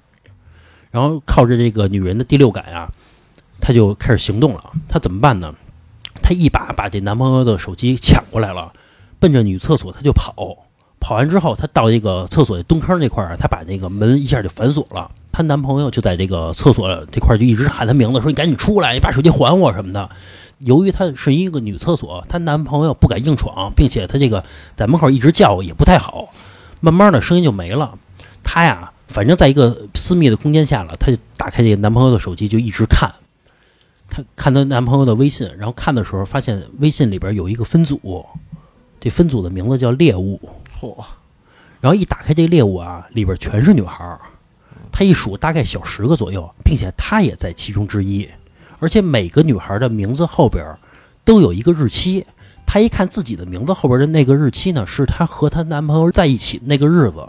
[0.91, 2.91] 然后靠着这个女人的第六感啊，
[3.60, 4.72] 她就开始行动了。
[4.88, 5.54] 她怎么办呢？
[6.21, 8.71] 她一把把这男朋友的手机抢过来了，
[9.19, 10.34] 奔着女厕所她就跑。
[10.99, 15.12] 跑完之后，她到这个厕所的蹲坑那块儿，她把那个门一下就反锁了。
[15.34, 20.10] 她男朋友就在这个厕所这块儿就一直喊她名字，说：“你赶紧出来，你把手机还我什么的。”
[20.60, 24.45] 由于她是一个女厕所，她男朋友不敢硬闯，并且她这个
[24.78, 26.30] 在门口一直叫也不太好，
[26.80, 27.97] 慢慢的声音就没了。
[28.43, 33.12] 她呀，反正在一个私密的空间下了，她就打开这个男朋友的手机就一直看。
[34.13, 38.23] 她看她男朋友的微信，然后看的时候发现微信里边有一个分组，
[38.99, 40.39] 这分组的名字叫猎物。
[40.80, 40.95] 嚯，
[41.82, 44.19] 然后一打开这个猎物啊，里边全是女孩儿，
[44.91, 48.30] 她一数大概小十个左右，并且她也在其中之一，
[48.78, 50.63] 而且每个女孩的名字后边
[51.26, 52.23] 都有一个日期。
[52.67, 57.28] 她一看自己的名字后边的那个日期呢，是她和她男朋友在一起那个日子，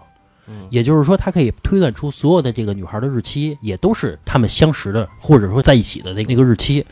[0.71, 6.85] 也就是说，他可以推断出所有的这个女孩的日期也都是他们相识的，或者说在一起的那那个日期。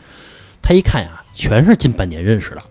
[0.65, 2.63] 他一看呀，全是近半年认识的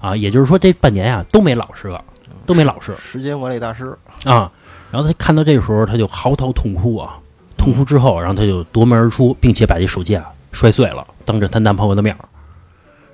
[0.00, 2.02] 啊，也就是说这半年呀都没老实了，
[2.44, 2.92] 都没老实。
[2.98, 4.50] 时间管理大师，啊，
[4.90, 7.20] 然后他看到这个时候，他就嚎啕痛哭啊，
[7.56, 12.28] 痛哭之后，然后他就夺门而出，并且把这手机啊摔碎了，当着她男朋友的面儿。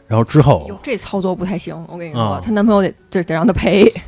[0.06, 3.92] 然后之后，，这操作不太行，我跟你说，啊她男朋友得这得让她赔。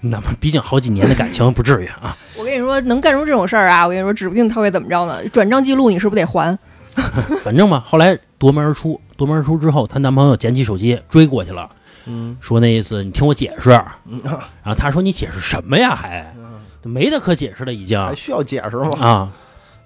[0.00, 2.16] 那么毕竟好几年的感情，不至于啊。
[2.38, 5.26] 我跟你说，能干出这种事儿啊，我跟你说，指不定他会怎么着呢。
[5.28, 6.58] 转账记录你是不是得还？
[7.44, 11.68] 反正嘛，后来夺门而出，夺门而出之后，她男朋友捡起手机追过去了，
[12.06, 13.70] 嗯，说那意思你听我解释。
[13.70, 15.94] 然后她说你解释什么呀？
[15.94, 16.34] 还
[16.82, 18.90] 没得可解释了，已经还需要解释吗？
[19.00, 19.32] 啊。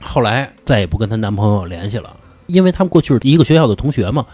[0.01, 4.25] 后来再也不跟她男朋友联系了，因为他们过去是一个学校的同学嘛。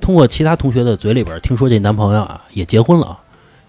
[0.00, 3.18] 通过其他同学的嘴里边听说，这男朋友啊也结婚了，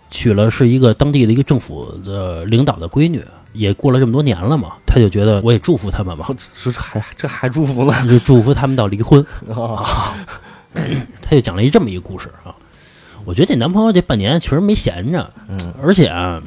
[0.09, 6.29] 娶了是一个当地的一个政府的领导的闺女，也过了这么多年了嘛，他就觉得我也祝福他们吧，
[6.63, 7.93] 这这还这还祝福了？
[8.07, 9.25] 就祝福他们到离婚。
[9.49, 10.15] 啊，
[11.21, 12.55] 他就讲了一这么一个故事啊。
[13.25, 16.41] 我觉得这男朋友这半年确实没闲着，嗯，而且啊，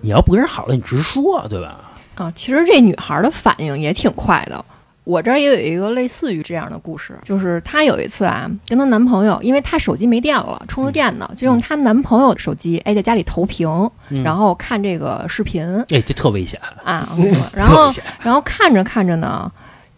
[0.00, 1.78] 你要不跟人好了，你直说，对吧？
[2.16, 4.64] 啊，其实这女孩的反应也挺快的。
[5.04, 13.68] 我这儿也有一个类似于这样的故事，就是她有一次啊，跟她男朋友，因为她手机没电了，充着电呢，就用她男朋友的手机，哎，在家里投屏，
[14.08, 14.22] 嗯。
[14.22, 15.66] 然后看这个视频。
[15.90, 17.08] 哎，这特危险，啊。
[17.12, 18.04] 我跟你说然后特危险。
[18.22, 19.50] 然后看着看着呢，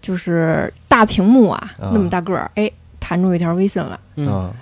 [0.03, 1.91] 就是大屏幕啊，啊。
[1.93, 4.27] 那么大个儿，哎，弹出一条微信来，嗯。
[4.29, 4.53] 嗯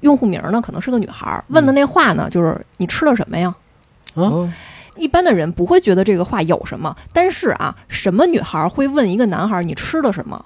[0.00, 3.54] 用户名呢可能是个女孩儿，问的那话呢就是你吃了什么呀？
[4.16, 4.52] 嗯
[4.96, 10.44] 一般的人不会觉得这个话有什么，但是啊，什么女孩会问一个男孩你吃了什么？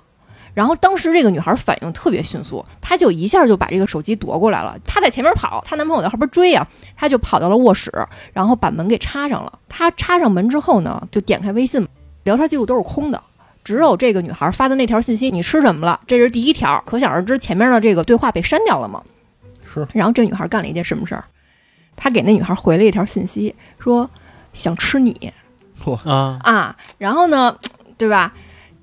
[0.54, 4.76] 然后当时这个女孩反应特别迅速，她就一下就把这个手机夺过来了。
[4.84, 7.92] 她在前面跑，她男朋友在后边追啊，她就跑到了卧室，
[8.32, 9.58] 然后把门给插上了。
[9.68, 11.86] 她插上门之后呢，就点开微信，
[12.24, 13.22] 聊天记录都是空的，
[13.62, 19.00] 只有这个女孩发的那条信息：“你吃什么了？”这是第一条，可想而知前面的这个对话被删掉了嘛。
[19.62, 21.24] 是然后这女孩干了一件什么事儿？
[21.94, 24.10] 她给那女孩回了一条信息，说
[24.52, 25.32] 想吃你
[26.04, 26.76] 啊，啊。
[26.98, 27.56] 然后呢，
[27.96, 28.32] 对吧？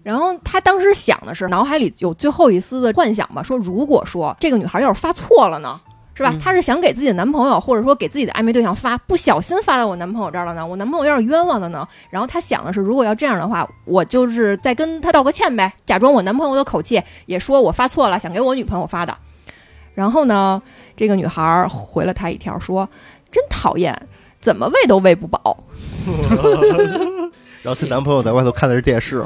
[0.03, 5.79] 然后他当时想的是，脑海里有最后一丝的幻想吧，说如果说这个女孩要是发错了呢？
[6.13, 6.39] 是吧嗯？
[6.39, 10.65] 她是想给自己的男朋友，或者说给自己的暧昧对象发，不小心发到我男朋友这儿了呢？
[10.65, 11.85] 我男朋友要是冤枉了呢？
[12.09, 19.17] 然后他想的是，如果要这样的话，我就是再跟他道个歉呗，假装我男朋友的口气，也说我发错了，想给我女朋友发的。
[19.93, 20.61] 然后呢，
[20.95, 22.87] 这个女孩回了他一条说
[23.29, 24.07] ：“真讨厌，
[24.45, 25.65] 怎么喂都喂不饱。
[27.65, 29.25] 然后她男朋友在外头看的是电视，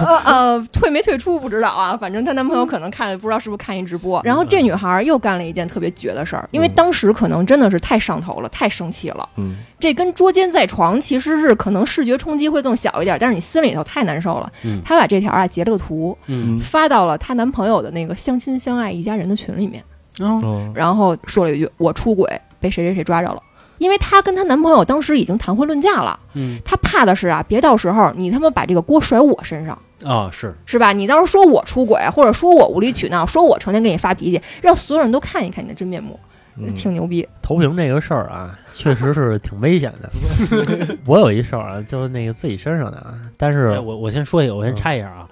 [0.00, 4.18] 呃呃，退没退出不知道啊，反正她男朋友可能看，不知道是不是看一直播。
[4.24, 9.28] 然后这女孩又干了一件特别绝的事儿，因为当时可能真的是太上头了，太生气了。
[9.36, 14.50] 嗯这跟捉奸在床其实是可能视觉冲击会更小一点，但是你心里头太难受了。
[14.64, 19.84] 嗯她把这条啊截了个图，嗯发到了她男朋友的那个相亲相爱一家人的群里面。
[20.20, 22.26] 哦嗯然后说了一句：“我出轨，
[22.58, 23.42] 被谁谁谁抓着了。”
[23.78, 30.92] 因为她跟她男朋友当时已经谈婚论嫁了，嗯她怕的是啊，别到时候你他妈把这个锅甩我身上，啊是，是吧？
[30.92, 36.18] 你到时候说我出轨，或者说我无理取闹，说我成天给你发脾气，让所有人都看一看你的真面目，
[36.58, 37.26] 嗯挺牛逼。
[37.42, 40.10] 投屏这个事儿啊，确实是挺危险的。
[41.06, 45.28] 我有一事儿啊，就是那个自己身上的啊，但哎是我我先说一个，我先插一下啊。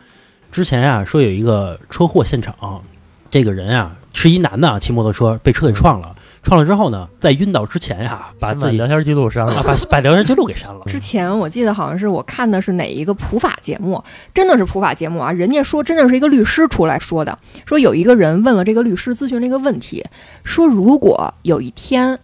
[0.53, 2.55] 之前啊说有一个车祸现场，
[3.29, 10.83] 这个人啊是一男的啊，骑摩托车被车给撞了，创了之后呢，在晕倒之前呀，把自己聊天记录删啊了，把把聊天记录给删了。
[10.87, 14.05] 之前我记得好像是我看的是哪一个普法节目，
[14.35, 15.33] 真的是普法节目啊！
[15.33, 20.05] 人家说真的是一个律师出来说的，说有一个人问了这个律师咨询了一个问题，
[20.45, 22.19] 说如果有一天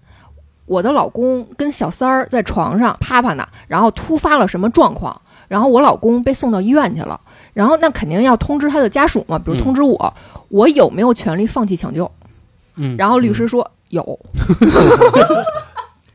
[0.66, 7.18] 我的老公跟小三儿在床上啪啪呢，然后突发了什么状况，然后我老公被送到医院去了，
[7.54, 10.14] 然后那肯定要通知他的家属嘛，比如嗯通知我，
[10.50, 12.08] 我有没有权利放弃抢救？
[12.76, 14.02] 嗯，然后律师说有，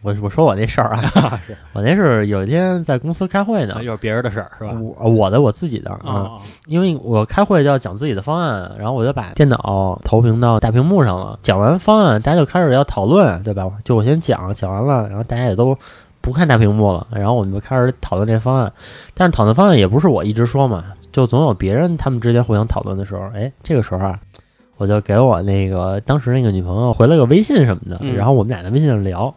[0.01, 1.39] 我我说我那事儿啊，
[1.73, 4.71] 我那是有一天在公司开会呢啊，又是别人的事儿是吧？
[4.79, 6.31] 我我的我自己的啊，啊，
[6.67, 11.38] 因为我开会就要讲自己的方案，然后我就把电脑投屏到大屏幕上了。
[11.41, 13.67] 讲完方案，大家就开始要讨论，对吧？
[13.83, 15.75] 就我先讲，讲完了，然后大家也都
[16.21, 18.71] 不看大屏幕了，然后我们就开始讨论这方案。
[19.15, 24.19] 但是讨论方案也不是我一直说嘛，就总有别人他们之间互相讨论的时候，哎，这个时候啊，
[24.77, 28.15] 我就给我那个当时那个女朋友回了个微信什么的，嗯。
[28.15, 29.33] 然后我们俩在微信上聊。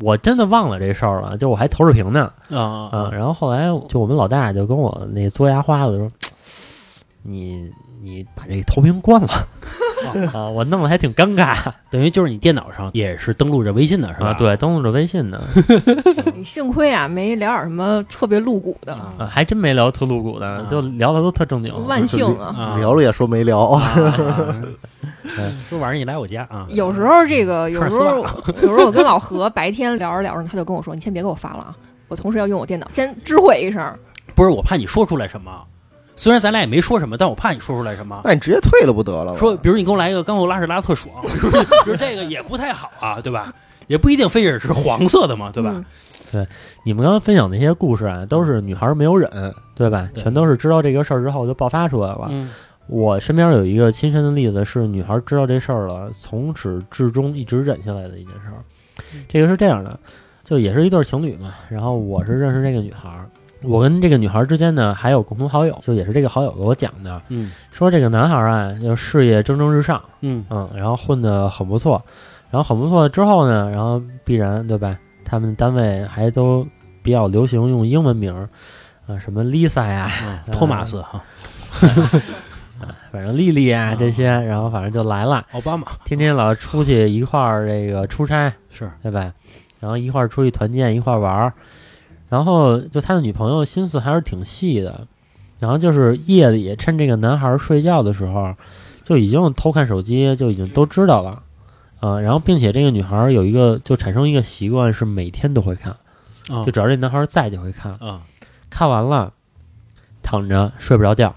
[0.00, 6.10] 我真的忘了这事儿了，就我还投视频呢，啊嗯，然后后来就我们老大就跟我那嘬牙花子说
[7.22, 7.70] ：“你
[8.02, 9.28] 你把这投屏关了
[10.34, 11.56] 啊！”我弄得还挺尴尬
[11.90, 14.28] 等于就是你电脑上也是登录着微信的是吧？
[14.28, 15.40] 啊，对，登录着微信呢，
[16.44, 21.72] 幸亏啊没聊点什么特别露骨的，啊，还真没聊特露骨的啊，就聊的都特正经。
[21.86, 22.54] 万幸啊！
[22.56, 23.82] 啊，聊了也说没聊，啊
[25.68, 26.66] 说晚上你来我家啊？
[26.70, 28.24] 有时候这个，有时候
[28.62, 31.74] 有时候我跟老何白天聊着聊着，他就跟我说：“你先别给我发了啊，
[32.08, 33.82] 我同时要用我电脑，先知会一声。
[34.34, 35.50] 不是，我怕你说出来什么。
[36.16, 38.20] 虽然咱俩也没说什么，但我怕你说出来什么。
[38.24, 39.36] 那你直接退了不得了？
[39.36, 41.14] 说，比如你给我来一个刚给我拉屎拉特爽，
[41.84, 43.52] 就是这个也不太好啊，对吧？
[43.88, 45.70] 也不一定非得是黄色的嘛，对吧？
[45.74, 45.84] 嗯
[46.84, 49.30] 你们刚刚分享那些故事啊，都是女孩没有忍，
[49.74, 50.08] 对吧？
[50.14, 52.28] 对全都是知道这个事儿之后就爆发出来了。
[52.30, 52.50] 嗯
[52.88, 58.58] 我身边有一个亲身的例子，是女孩知道这事儿了，从始至终一直忍下来的一件事儿。
[59.28, 59.98] 这个是这样的，
[60.42, 63.28] 就也是一对情侣嘛，然后我是认识这个女孩儿，
[63.64, 67.52] 我跟这个女孩儿之间呢还有共同好友，就也是这个好友给我讲的，嗯。
[67.70, 70.44] 说这个男孩儿啊，就事业蒸蒸日上，嗯。
[70.50, 72.02] 嗯，然后混得很不错，
[72.50, 74.98] 然后很不错之后呢，然后必然对吧？
[75.24, 76.66] 他们单位还都
[77.02, 78.48] 比较流行用英文名儿，
[79.06, 81.00] 啊，什么 Lisa 呀，啊，托马斯。
[81.02, 81.22] 哈，
[83.10, 83.96] 反正丽丽啊啊。
[83.98, 85.86] 这些，然后反正就来了，奥巴马。
[86.04, 88.90] 天天老出去一块儿这个出差，是。
[89.02, 89.32] 对吧？
[89.80, 91.52] 然后一块儿出去团建，一块儿玩儿，
[92.32, 95.06] 然后就他的女朋友心思还是挺细的，
[95.58, 98.56] 然后就是夜里趁这个男孩儿睡觉的时候，
[99.04, 101.42] 就已经偷看手机，就已经都知道了，
[102.00, 105.92] 啊、然后并且这个女孩儿有一个就产生一个习惯，是每天都会看，
[106.48, 108.22] 啊就只要这男孩儿在就会看，啊
[108.70, 109.30] 看完了
[110.22, 111.34] 躺着睡不着觉，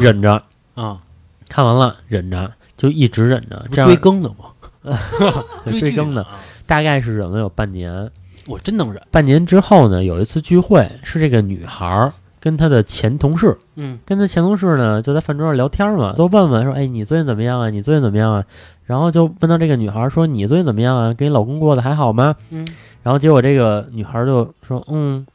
[0.00, 0.40] 忍着，
[0.76, 1.02] 啊，
[1.48, 4.54] 看完了忍着，就一直忍着，这样追更的吗？
[5.66, 6.38] 追更的，啊。
[6.64, 8.08] 大概是忍了有半年。
[8.48, 9.00] 我真能忍。
[9.10, 17.68] 半年之后呢，有一次聚会，是这个女孩儿跟她的前同事，嗯跟她前同事呢就在饭桌上聊天嘛，都问问说，哎，你最近怎么样啊？
[17.70, 18.44] 你最近怎么样啊？
[18.84, 21.12] 然后就问到这个女孩儿说，你最近怎么样啊？
[21.12, 22.34] 跟你老公过得还好吗？
[22.50, 22.66] 嗯
[23.02, 25.26] 然后结果这个女孩儿就说，嗯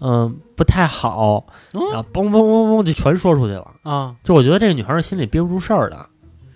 [0.00, 3.66] 嗯，不太好，嗯然后嘣嘣嘣嘣就全说出去了。
[3.82, 6.06] 啊就我觉得这个女孩儿心里憋不住事儿的，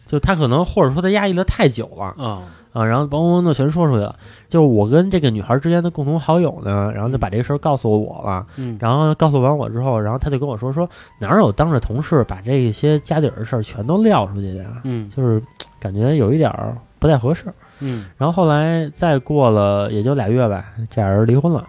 [0.07, 2.25] 就她可能或者说她压抑的太久了。
[2.25, 2.43] 啊
[2.73, 4.15] 啊，然后嘣嘣嘣的全说出去了。
[4.49, 8.47] 就是我跟这个女孩之间的共同好友呢，然后就把这个事儿告诉我了。
[8.57, 14.81] 嗯然后告诉完我之后，然后他就跟我说说哪有当着同事把这些家底儿的事儿全都撂出去的呀？
[14.85, 15.43] 嗯就是
[15.79, 17.45] 感觉有一点儿不太合适。
[17.81, 21.65] 嗯然后后来再过了也就俩月吧，这俩人离婚了。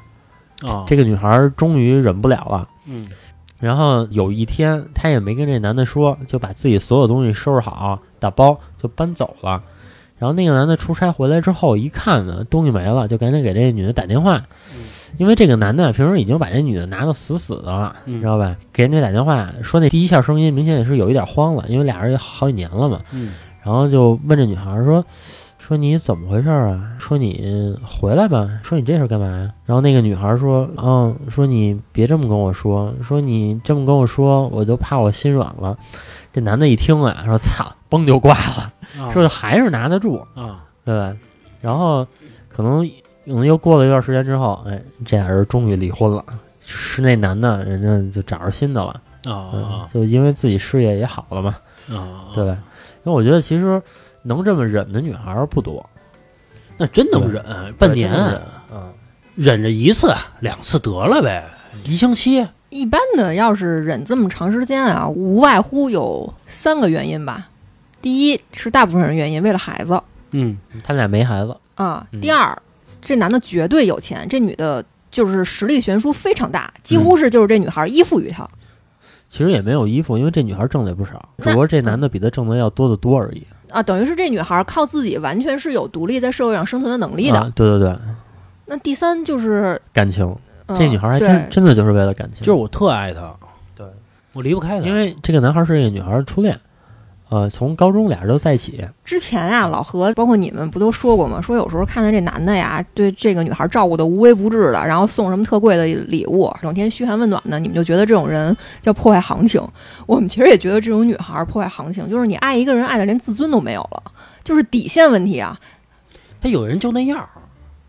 [0.66, 2.70] 啊这个女孩终于忍不了了。
[2.88, 3.08] 嗯
[3.60, 9.64] 然后有一天，她也没跟这男的说，就把自己所有东西收拾好，打包就搬走了。
[10.24, 14.42] 然后那个男的出差回来之后，一看呢，东西没了，就赶紧给这女的打电话，
[15.18, 18.56] 因为这个男的平时已经把这女的拿的死死的了，嗯你知道吧？
[18.72, 23.02] 给人家打电话说那第一下声音明显也是有一点慌了，因为俩人也好几年了嘛。
[23.12, 23.34] 嗯
[23.66, 25.06] 然后就问这女孩说
[25.60, 26.96] ：“说你怎么回事啊？
[27.00, 28.48] 说你回来吧。
[28.64, 35.78] 说你这是干嘛呀？”然后那个女孩说：“嗯，说你别这么跟我说，说你这么跟我说，我就怕我心软了。”
[36.34, 38.74] 这男的一听啊，说：“操，崩就挂了。
[39.00, 41.16] ”啊说还是拿得住，啊对吧？
[41.62, 42.06] 然后
[42.50, 42.88] 可能
[43.26, 46.24] 可能又过了一段时间之后，哎，这俩人终于离婚了。
[46.66, 51.56] 是那男的，人家就找着新的了，啊就因为自己事业也好了嘛，
[51.90, 52.58] 啊，对吧？
[53.04, 53.82] 因为我觉得其实
[54.22, 55.86] 能这么忍的女孩儿不多，
[56.78, 57.44] 那真能忍，
[57.78, 58.42] 半年忍
[58.74, 58.94] 嗯，
[59.36, 61.44] 忍着一次两次得了呗，
[61.84, 67.50] 一星期一般的要是忍这么长时间啊，无外乎有三个原因吧。
[68.04, 70.00] 第一是大部分人原因为了孩子，
[70.32, 72.06] 嗯他们俩没孩子，啊。
[72.12, 72.20] 嗯。
[72.20, 72.56] 第二，
[73.02, 78.46] 这男的绝对有钱，这女的就是实力悬殊非常大，几乎是就是这女孩依附于他。
[79.30, 83.42] 其实也没有依附，因为这女孩挣的也不少，只不过这男的比她挣的要多得多而已。
[83.72, 87.40] 啊，等于是这女孩靠自己完全是有独立在社会上生存的能力的。
[87.40, 87.98] 啊，对对对，
[88.68, 90.24] 那第三就是，感情，
[90.68, 91.50] 嗯这女孩还真对。
[91.50, 93.34] 真的就是为了感情，就是我特爱他，
[93.76, 93.88] 对。
[94.34, 96.60] 我离不开他，因为这个男孩是这个女孩的初恋，
[97.34, 101.42] 呃，从高中俩人都在一起，之前啊，老何包括你们不都说过吗？
[101.42, 109.60] 说有时候看到这男的呀，对这个女孩照顾的无微不至的，然后送什么特贵的礼物，整天嘘寒问暖的，你们就觉得这种人叫破坏行情。
[110.06, 114.04] 我们其实也觉得这种女孩破坏行情，就是你爱一个人爱的连自尊都没有了，
[114.44, 115.60] 就是底线问题啊。
[116.40, 117.30] 他有人就那样儿，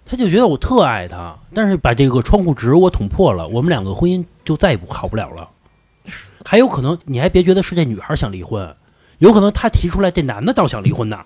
[0.06, 5.50] 他就觉得我特爱他，但是把这个窗户纸我捅破了，我们两个婚姻就再也不好不了了。
[6.46, 8.74] 还有可能，你还别觉得是这女孩想离婚，
[9.18, 11.18] 有可能他提出来，这男的倒想离婚呢。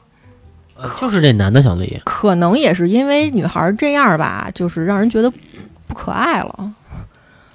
[0.80, 5.28] 呃就是这男的想离，可能也是因为女孩这样吧，就是让人觉得
[5.88, 6.72] 不可爱了。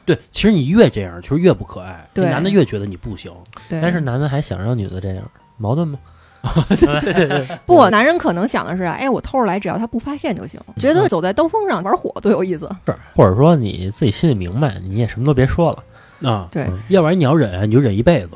[0.05, 3.31] 对，其实你越这样，其实越不可爱，对男的越觉得你不行。
[3.69, 5.23] 对，但是男的还想让女的这样，
[5.57, 5.97] 矛盾吗？
[7.65, 10.59] 不，男人可能想的是，哎，我偷着来，只要他不发现就行。
[10.77, 12.69] 觉得走在刀锋上玩火多有意思。
[12.85, 16.29] 是，或者说你自己心里明白，你也什么都别说了。
[16.29, 18.35] 啊，对，嗯要不然你要忍，你就忍一辈子；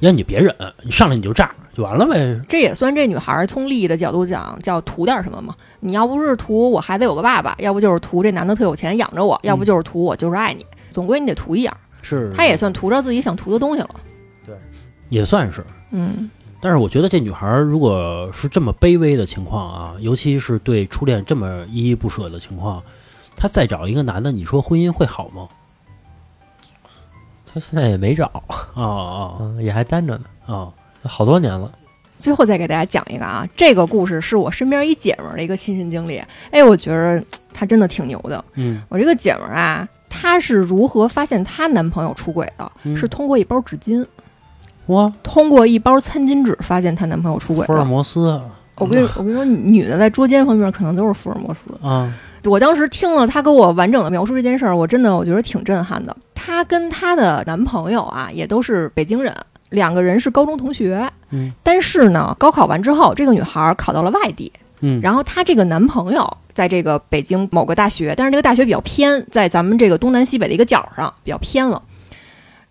[0.00, 2.40] 要你别忍，你上来你就炸，就完了呗。
[2.48, 5.54] 这也算这女孩儿从利益的角度讲，叫图点什么嘛？
[5.80, 11.76] 你要不是图我孩子有个爸爸，要不就是图这男的特有钱养着我，要不就是图我就是爱你，总归你得图一样。
[12.02, 13.90] 是，她也算图着自己想图的东西了。
[14.44, 14.54] 对
[15.08, 15.64] 也算是。
[15.90, 16.30] 嗯，
[16.60, 22.82] 但是我觉得这女孩儿如果是这么卑微的情况啊，尤其是对初恋这么依依不舍的情况，
[23.34, 25.48] 她再找一个男的，你说婚姻会好吗？
[27.56, 28.26] 他现在也没找，
[28.74, 30.68] 哦哦 嗯，也还单着呢，啊！
[31.04, 31.72] 好多年了。
[32.18, 36.22] 最后再给大家讲一个啊，这个故事是我身边一姐们儿的一个亲身经历。
[36.50, 38.44] 哎，我觉得她真的挺牛的。
[38.56, 42.70] 嗯，我这个姐们儿啊，她是如何发现她男朋友出轨的？
[42.82, 44.04] 嗯是通过一包纸巾，
[44.88, 47.82] 哇，通过一包餐巾纸发现她男朋友出轨福尔。
[47.82, 48.38] 摩斯
[48.74, 51.70] 我跟你我跟你说，女的在捉奸方面可能都是福尔摩斯。
[51.82, 52.12] 啊，
[52.46, 56.16] 我当时听了她给我完整的描述这件事儿，我真的我觉得挺震撼的。
[56.34, 59.34] 她跟她的男朋友啊，也都是北京人，
[59.70, 61.08] 两个人是高中同学。
[61.30, 71.82] 嗯，但是呢，高考完之后，这个女孩儿考到了外地，嗯，然后她这个男朋友在这个北京某个大学，但是这个大学比较偏，在咱们这个东南西北的一个角上，比较偏了。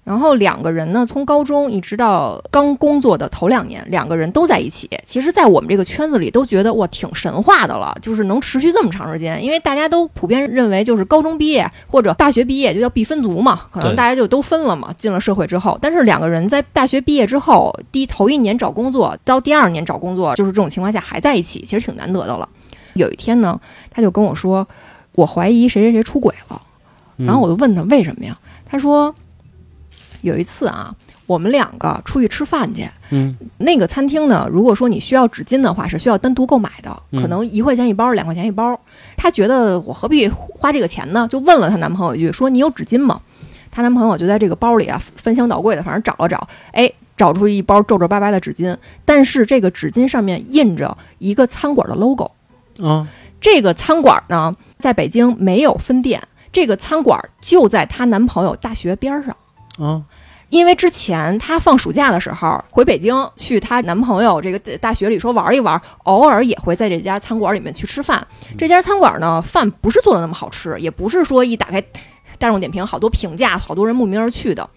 [0.05, 4.87] 然后两个人呢，从高中一直到刚工作的头两年，两个人都在一起。
[5.03, 9.43] 其实，在我们这个圈子里，都觉得哇，挺神话的了，就是能持续这么长时间。
[9.43, 14.93] 因为大家都普遍认为，就是高中毕业或者大学毕业就叫必分族嘛，可能大家就都分了嘛。
[14.95, 22.47] 进了社会之后，但是两个人在大学毕业之后，第头一年找工作到第二年找工作，就是这种情况下还在一起，其实挺难得的了。
[22.93, 24.67] 有一天呢，他就跟我说，
[25.13, 26.61] 我怀疑谁谁谁出轨了。
[27.17, 28.37] 然后我就问他为什么呀？
[28.65, 29.13] 他说
[30.25, 30.93] 有一次啊，
[31.25, 38.79] 我们两个出去吃饭去，嗯那个餐厅呢，如果说你需要纸巾的话，是需要单独购买的，嗯可能一块钱一包，两块钱一包。
[39.15, 41.27] 她觉得我何必花这个钱呢？
[41.29, 43.21] 就问了她男朋友一句，说你有纸巾吗？
[43.71, 52.31] 她男朋友就在这个包里啊翻箱倒柜的，反正找了找，哎，找出一包皱皱巴巴的纸巾，但是这个纸巾上面印着一个餐馆的 logo。
[52.81, 53.07] 啊，
[53.39, 56.21] 这个餐馆呢，在北京没有分店，
[56.51, 59.35] 这个餐馆就在她男朋友大学边上。
[59.77, 60.01] 啊，
[60.49, 68.25] 因为之前她放暑假的时候回北京去她男朋友这个大学里说玩一玩，偶尔也会在这家餐馆里面去吃饭。
[68.57, 71.83] 这家餐馆呢，饭不是做的那么好吃，也不是说一打开
[72.37, 74.69] 大众点评好多评价，好多人慕名而去的。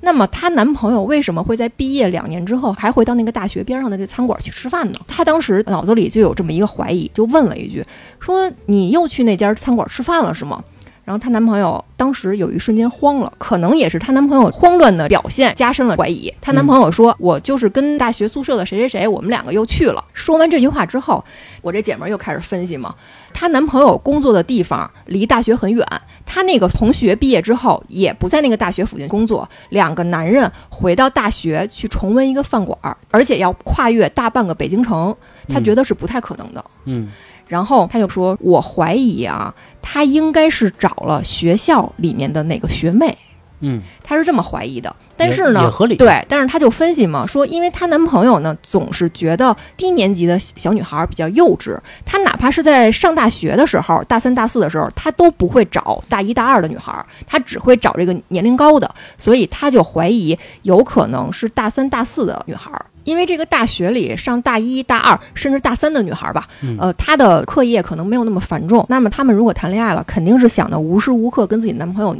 [0.00, 4.98] 那么她男朋友为什么会在毕业两年之后还回到那个大学边上的这餐馆去吃饭呢？
[5.08, 7.84] 她当时脑子里就有这么一个怀疑，就问了一句
[8.20, 10.62] ：“说你又去那家餐馆吃饭了是吗？”
[11.06, 16.30] 然后她男朋友当时有一瞬间慌了，可能也是她男朋友慌乱的表现加深了怀疑。
[16.40, 21.24] 她男朋友说：“我就是跟大学宿舍的谁谁谁，我们两个又去了。”说完这句话之后，
[21.62, 22.92] 我这姐们儿又开始分析嘛。
[23.32, 25.86] 她男朋友工作的地方离大学很远，
[26.24, 35.14] 她那个同学毕业之后也不在那个大学附近工作，两个男人回到大学去重温一个饭馆儿，而且要跨越大半个北京城，
[35.48, 36.64] 她觉得是不太可能的。
[36.86, 37.08] 嗯
[37.48, 43.16] 然后他就说：“我怀疑啊，他应该是找了学校里面的哪个学妹。”
[43.60, 51.74] 嗯他是这么怀疑的，但是呢，也合理对，但是他就分析嘛，说因为她男朋友呢总是觉得低年级的小女孩比较幼稚，
[52.04, 62.70] 他哪怕是在上大学的时候，大三大四的时候，他都不会找大一大二的女孩，他只会找这个年龄高的，所以他就怀疑有可能是大三大四的女孩。
[63.06, 72.14] 因为这个大学里上大一大二甚至大三的女孩吧，嗯呃，她的课业可能没有那么繁重，那么她们如果谈恋爱了，肯定是想的无时无刻跟自己男朋友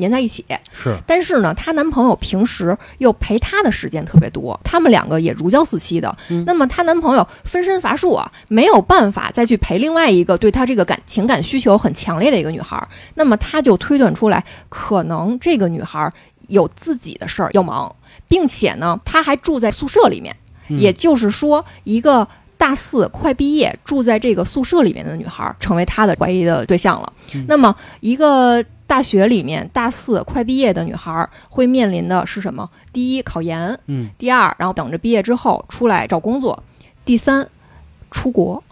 [0.00, 0.44] 粘在一起。
[0.72, 6.14] 是但是呢，她男朋友平时又陪她的时间特别多，他们两个也如胶似漆的。
[6.30, 12.88] 嗯那么她男朋友分身乏术啊，没有办法再去陪另外一个对她这个感情感需求很强烈的一个女孩儿。
[13.14, 16.12] 那么她就推断出来，可能这个女孩儿
[16.48, 17.94] 有自己的事儿要忙，
[18.32, 20.34] 并且呢，她还住在宿舍里面。
[20.70, 22.26] 嗯也就是说，一个
[22.56, 27.12] 大四快毕业住在这个宿舍里面的女孩儿，成为他的怀疑的对象了。
[27.34, 32.66] 嗯那么，一个大学里面大四快毕业的女孩儿会面临的是什么？
[32.90, 36.56] 第一，考研；嗯第二，然后等着毕业之后出来找工作；
[37.04, 37.46] 第三，
[38.10, 38.62] 出国。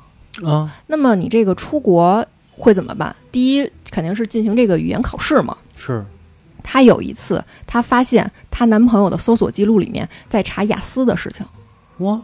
[0.42, 2.24] 啊那么你这个出国
[2.56, 3.14] 会怎么办？
[3.30, 5.54] 第一，肯定是进行这个语言考试嘛。
[5.76, 6.02] 是
[6.72, 11.44] 她有一次，她发现她男朋友的搜索记录里面在查雅思的事情。
[11.98, 12.18] 哇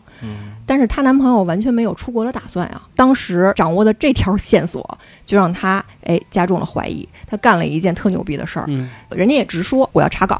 [0.65, 2.81] 但是她男朋友完全没有出国的打算呀。
[2.95, 7.07] 当时掌握的这条线索，就让她哎加重了怀疑。
[7.27, 10.39] 她干了一件特牛逼的事儿，嗯人家也直说我要查岗，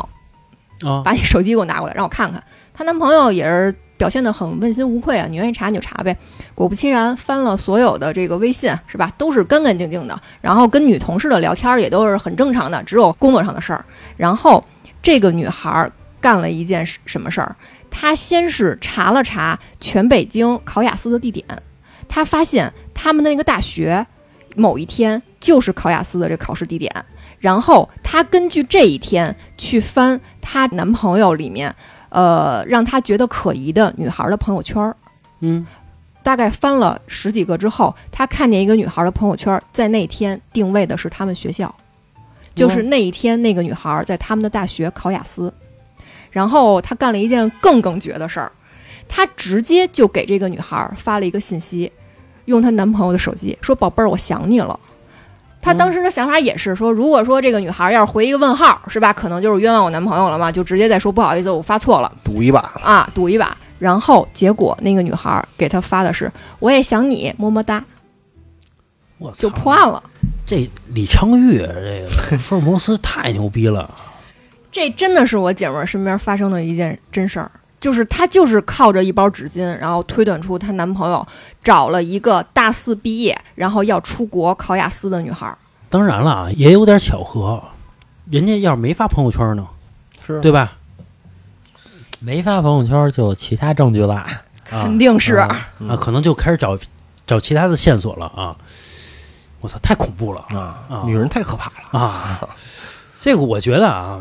[0.85, 2.41] 啊把你手机给我拿过来，让我看看。
[2.73, 6.17] 她男朋友也是表现得很问心无愧啊，你愿意查你就查呗。
[6.55, 9.13] 果不其然，翻了所有的这个微信，是吧？
[9.17, 10.21] 都是干干净净的。
[10.41, 13.85] 然后跟女同事的聊天也都是很正常的，只有工作上的事儿。
[14.17, 14.63] 然后
[15.03, 15.91] 这个女孩儿
[16.21, 17.57] 干了一件什什么事儿？
[17.91, 21.45] 她先是查了查全北京考雅思的地点，
[22.09, 24.07] 她发现他们的那个大学
[24.55, 26.93] 某一天就是考雅思的这考试地点。
[27.39, 31.75] 然后她根据这一天去翻她男朋友里面，
[32.09, 34.97] 呃，让他觉得可疑的女孩的朋友圈儿。
[35.41, 35.67] 嗯
[36.23, 41.73] 大概翻了十几个之后，他看见一个女孩的朋友圈，在那天定位的是他们学校，
[42.53, 45.55] 就是那一天那个女孩在他们的大学考雅思。
[46.33, 48.51] 然后他干了一件更更绝的事儿，
[49.09, 51.93] 他直接就给这个女孩发了一个信息，
[52.47, 54.79] 用她男朋友的手机说：“宝贝儿，我想你了。”
[55.67, 59.13] 她当时的想法也是说，如果说这个女孩要是回一个问号，是吧？
[59.13, 62.13] 可能就是冤枉我男朋友了嘛，就直接再说不好意思，我发错了。
[62.23, 63.57] 赌一把，啊，赌一把。
[63.81, 67.85] 然后结果那个女孩儿给他发的是“我也想你，么么哒
[69.19, 70.01] 我”，操就破案了。
[70.47, 73.93] 这李昌钰这个 福尔摩斯太牛逼了
[74.71, 77.51] 这真的是我姐们儿身边发生的一件真事儿，
[77.81, 81.27] 就是她就是靠着一包纸巾，然后推断出她男朋友
[81.63, 85.57] 找了一个大四毕业，然后要出国考雅思的女孩儿。
[85.89, 87.63] 当然了啊，也有点巧合，
[88.31, 89.67] 人家要是没发朋友圈呢，
[90.27, 90.73] 是对吧？
[92.19, 94.15] 没发朋友圈就有其他证据了。
[94.71, 96.77] 啊肯定是，啊，嗯啊可能就开始找
[97.25, 98.57] 找其他的线索了啊！
[99.61, 102.01] 我操，太恐怖了啊啊，女人太可怕了。
[102.01, 102.49] 啊！
[103.21, 104.21] 这个我觉得啊，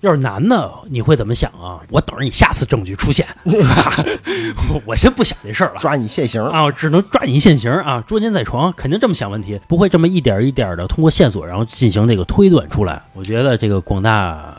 [0.00, 1.80] 要是男的，你会怎么想啊？
[1.90, 3.26] 我等着你下次证据出现？
[3.44, 5.80] 我 我先不想这事儿了。
[5.80, 13.02] 抓你现行，啊，只能抓你现行啊，捉奸在床，肯定这么想问题，不会这么一点一点的通过线索，然后进行这个推断出来。
[13.12, 14.56] 我觉得这个广大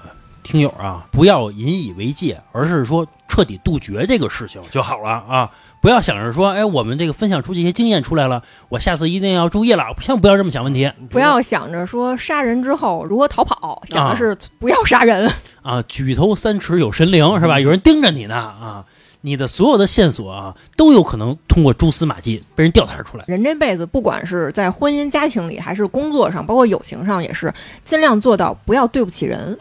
[0.51, 5.49] 听友啊，不要引以为戒，而是说彻底杜绝这个事情就好了啊！
[5.79, 15.31] 不要想着说，哎，我们这个分享出这些经验出来了，我下次一定要注意了，千万不要这么想问题不要想着说杀人之后如何逃跑，想啊的是不要杀人。
[15.61, 15.81] 啊！
[15.87, 17.57] 举头三尺有神灵，是吧？
[17.57, 18.83] 有人盯着你呢啊！
[19.23, 23.23] 你的所有的线索啊，都有可能通过蛛丝马迹被人调查出来。
[23.27, 27.53] 人这辈子，不管是在婚姻家庭里，还是工作上，包括友情上，也是
[27.85, 29.57] 尽量做到不要对不起人。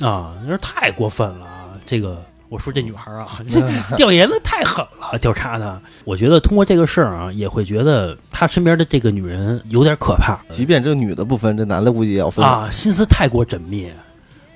[0.00, 1.70] 啊，有点太过分了啊！
[1.84, 3.60] 这个我说这女孩啊， 这
[3.96, 5.80] 调研的太狠了，调查的。
[6.04, 12.44] 我觉得通过这个事儿啊，也会觉得他身边的这个女人有点可怕即便这女的不分，这男的估计也要分。
[12.44, 13.90] 啊，心思太过缜密，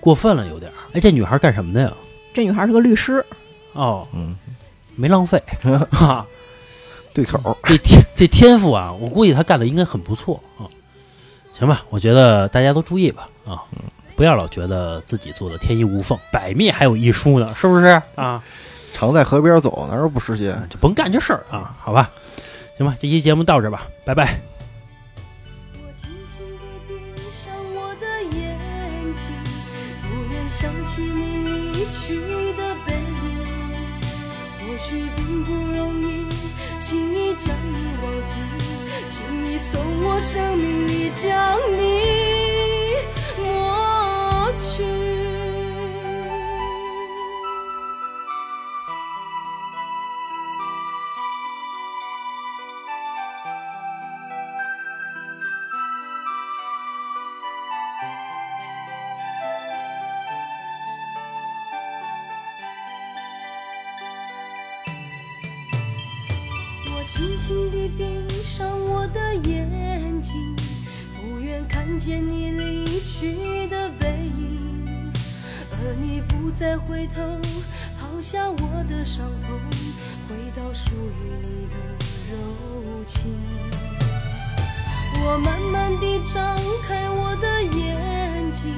[0.01, 0.75] 过分了有点儿。
[0.93, 1.93] 哎，这女孩干什么的呀？
[2.33, 3.25] 这女孩是个律师，
[3.73, 4.35] 哦，嗯，
[4.97, 5.43] 没浪费
[5.93, 6.27] 啊，
[7.13, 10.65] 对口，这天这天赋啊，我估计她干的应该很不错啊。
[11.53, 13.63] 行吧，我觉得大家都注意吧啊，
[14.15, 18.43] 不要老觉得自己做的天衣无缝，百密还有一疏呢，是不是啊？
[18.93, 20.57] 常在河边走，哪有不湿鞋？
[20.69, 22.11] 就甭干这事儿啊，好吧？
[22.77, 24.39] 行吧，这期节目到这儿吧，拜拜。
[25.75, 27.93] 我轻轻地闭上我
[76.73, 77.21] 别回头
[78.01, 79.61] 抛下我的伤痛
[80.27, 81.77] 回到属于你的
[82.31, 83.37] 柔情。
[85.23, 86.57] 我慢慢地张
[86.89, 88.73] 开我的眼睛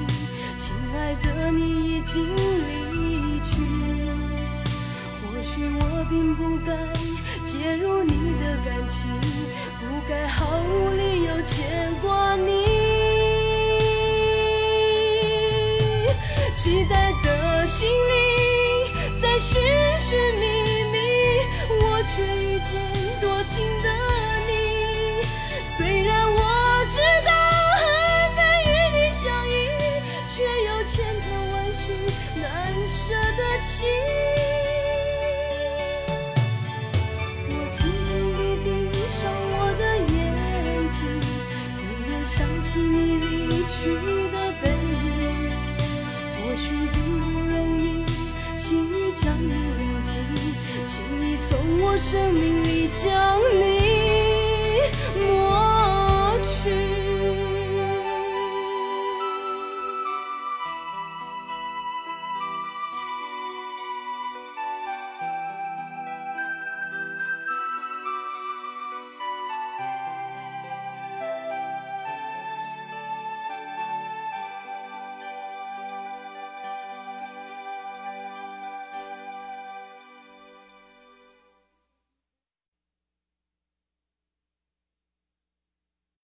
[52.07, 53.64] 生命里将你